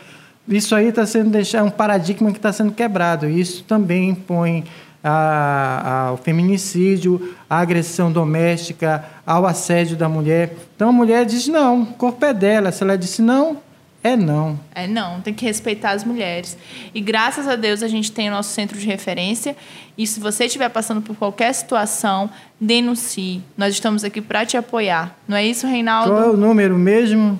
Isso 0.47 0.75
aí 0.75 0.89
está 0.89 1.07
sendo 1.07 1.31
deixado, 1.31 1.63
é 1.63 1.65
um 1.65 1.71
paradigma 1.71 2.31
que 2.31 2.37
está 2.37 2.53
sendo 2.53 2.73
quebrado. 2.73 3.27
Isso 3.29 3.65
também 3.65 4.11
impõe 4.11 4.65
a, 5.03 6.09
ao 6.09 6.17
feminicídio, 6.17 7.35
à 7.49 7.59
agressão 7.59 8.13
doméstica, 8.13 9.05
ao 9.27 9.47
assédio 9.47 9.97
da 9.97 10.09
mulher. 10.09 10.55
Então 10.77 10.89
a 10.91 10.93
mulher 10.93 11.25
diz 11.25 11.47
não, 11.47 11.83
o 11.83 11.87
corpo 11.87 12.25
é 12.25 12.35
dela. 12.35 12.71
Se 12.71 12.83
ela 12.83 12.97
disse 12.97 13.23
não, 13.23 13.59
é 14.03 14.17
não. 14.17 14.59
É 14.75 14.87
não, 14.87 15.21
tem 15.21 15.35
que 15.35 15.45
respeitar 15.45 15.91
as 15.91 16.05
mulheres. 16.05 16.57
E 16.95 17.01
graças 17.01 17.47
a 17.47 17.57
Deus 17.57 17.83
a 17.83 17.89
gente 17.89 18.11
tem 18.11 18.29
o 18.29 18.33
nosso 18.33 18.51
centro 18.51 18.79
de 18.79 18.87
referência. 18.87 19.55
E 19.97 20.07
se 20.07 20.19
você 20.19 20.47
estiver 20.47 20.71
passando 20.71 21.03
por 21.03 21.17
qualquer 21.17 21.53
situação, 21.53 22.31
denuncie. 22.59 23.43
Nós 23.57 23.75
estamos 23.75 24.03
aqui 24.03 24.23
para 24.23 24.47
te 24.47 24.57
apoiar. 24.57 25.15
Não 25.29 25.37
é 25.37 25.45
isso, 25.45 25.67
Reinaldo? 25.67 26.13
Qual 26.13 26.23
é 26.23 26.31
o 26.31 26.37
número 26.37 26.79
mesmo? 26.79 27.39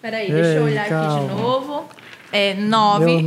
Peraí, 0.00 0.30
deixa 0.30 0.50
eu 0.54 0.64
olhar 0.64 0.88
calma. 0.88 1.16
aqui 1.16 1.28
de 1.28 1.40
novo. 1.40 1.84
É 2.32 2.54
9 2.54 3.22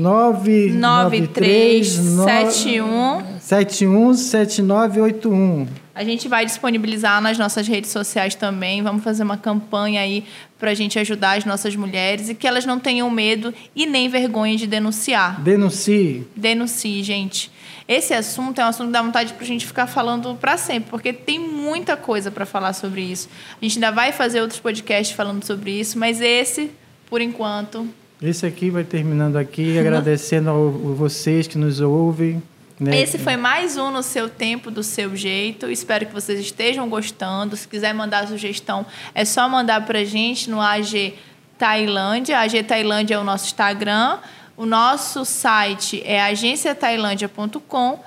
93 0.71 1.87
71 1.87 3.34
717981. 3.45 5.67
A 5.93 6.03
gente 6.03 6.27
vai 6.27 6.47
disponibilizar 6.47 7.21
nas 7.21 7.37
nossas 7.37 7.67
redes 7.67 7.91
sociais 7.91 8.33
também. 8.33 8.81
Vamos 8.81 9.03
fazer 9.03 9.21
uma 9.21 9.37
campanha 9.37 10.01
aí 10.01 10.23
para 10.57 10.71
a 10.71 10.73
gente 10.73 10.97
ajudar 10.97 11.37
as 11.37 11.45
nossas 11.45 11.75
mulheres 11.75 12.27
e 12.27 12.33
que 12.33 12.47
elas 12.47 12.65
não 12.65 12.79
tenham 12.79 13.07
medo 13.07 13.53
e 13.75 13.85
nem 13.85 14.09
vergonha 14.09 14.57
de 14.57 14.65
denunciar. 14.65 15.39
Denuncie. 15.41 16.25
Denuncie, 16.35 17.03
gente. 17.03 17.51
Esse 17.87 18.15
assunto 18.15 18.59
é 18.59 18.65
um 18.65 18.69
assunto 18.69 18.87
que 18.87 18.93
dá 18.93 19.03
vontade 19.03 19.31
para 19.33 19.43
a 19.43 19.47
gente 19.47 19.63
ficar 19.63 19.85
falando 19.85 20.33
para 20.35 20.57
sempre, 20.57 20.89
porque 20.89 21.13
tem 21.13 21.37
muita 21.37 21.95
coisa 21.95 22.31
para 22.31 22.47
falar 22.47 22.73
sobre 22.73 23.01
isso. 23.01 23.29
A 23.61 23.63
gente 23.63 23.77
ainda 23.77 23.91
vai 23.91 24.11
fazer 24.11 24.41
outros 24.41 24.59
podcasts 24.59 25.15
falando 25.15 25.45
sobre 25.45 25.69
isso, 25.69 25.99
mas 25.99 26.19
esse, 26.19 26.71
por 27.07 27.21
enquanto, 27.21 27.87
esse 28.21 28.45
aqui 28.45 28.71
vai 28.71 28.83
terminando 28.83 29.35
aqui, 29.35 29.77
agradecendo 29.77 30.49
a 30.49 30.53
vocês 30.95 31.47
que 31.47 31.57
nos 31.57 31.79
ouvem. 31.79 32.41
Né? 32.79 33.01
Esse 33.01 33.17
foi 33.17 33.37
mais 33.37 33.77
um 33.77 33.89
no 33.89 34.03
seu 34.03 34.29
tempo, 34.29 34.69
do 34.69 34.83
seu 34.83 35.15
jeito. 35.15 35.69
Espero 35.71 36.05
que 36.05 36.13
vocês 36.13 36.39
estejam 36.39 36.89
gostando. 36.89 37.55
Se 37.55 37.67
quiser 37.67 37.93
mandar 37.93 38.27
sugestão, 38.27 38.85
é 39.13 39.23
só 39.23 39.47
mandar 39.47 39.85
para 39.85 39.99
a 39.99 40.05
gente 40.05 40.49
no 40.49 40.59
AG 40.59 41.13
Tailândia. 41.57 42.39
AG 42.39 42.63
Tailândia 42.63 43.15
é 43.15 43.19
o 43.19 43.23
nosso 43.23 43.45
Instagram. 43.45 44.19
O 44.57 44.65
nosso 44.65 45.23
site 45.23 46.01
é 46.05 46.21
agenciatailândia.com. 46.21 47.99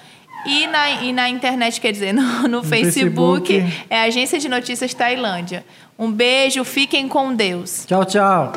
E 0.47 0.67
na, 0.67 0.91
e 1.03 1.13
na 1.13 1.29
internet, 1.29 1.81
quer 1.81 1.93
dizer, 1.93 2.13
no, 2.13 2.23
no, 2.43 2.49
no 2.49 2.65
Facebook, 2.65 3.61
Facebook, 3.61 3.87
é 3.91 4.03
Agência 4.03 4.39
de 4.39 4.49
Notícias 4.49 4.95
Tailândia. 4.95 5.65
Um 5.99 6.13
beijo, 6.13 6.63
fiquem 6.63 7.09
com 7.09 7.35
Deus. 7.35 7.85
Tchau, 7.87 8.05
tchau. 8.05 8.53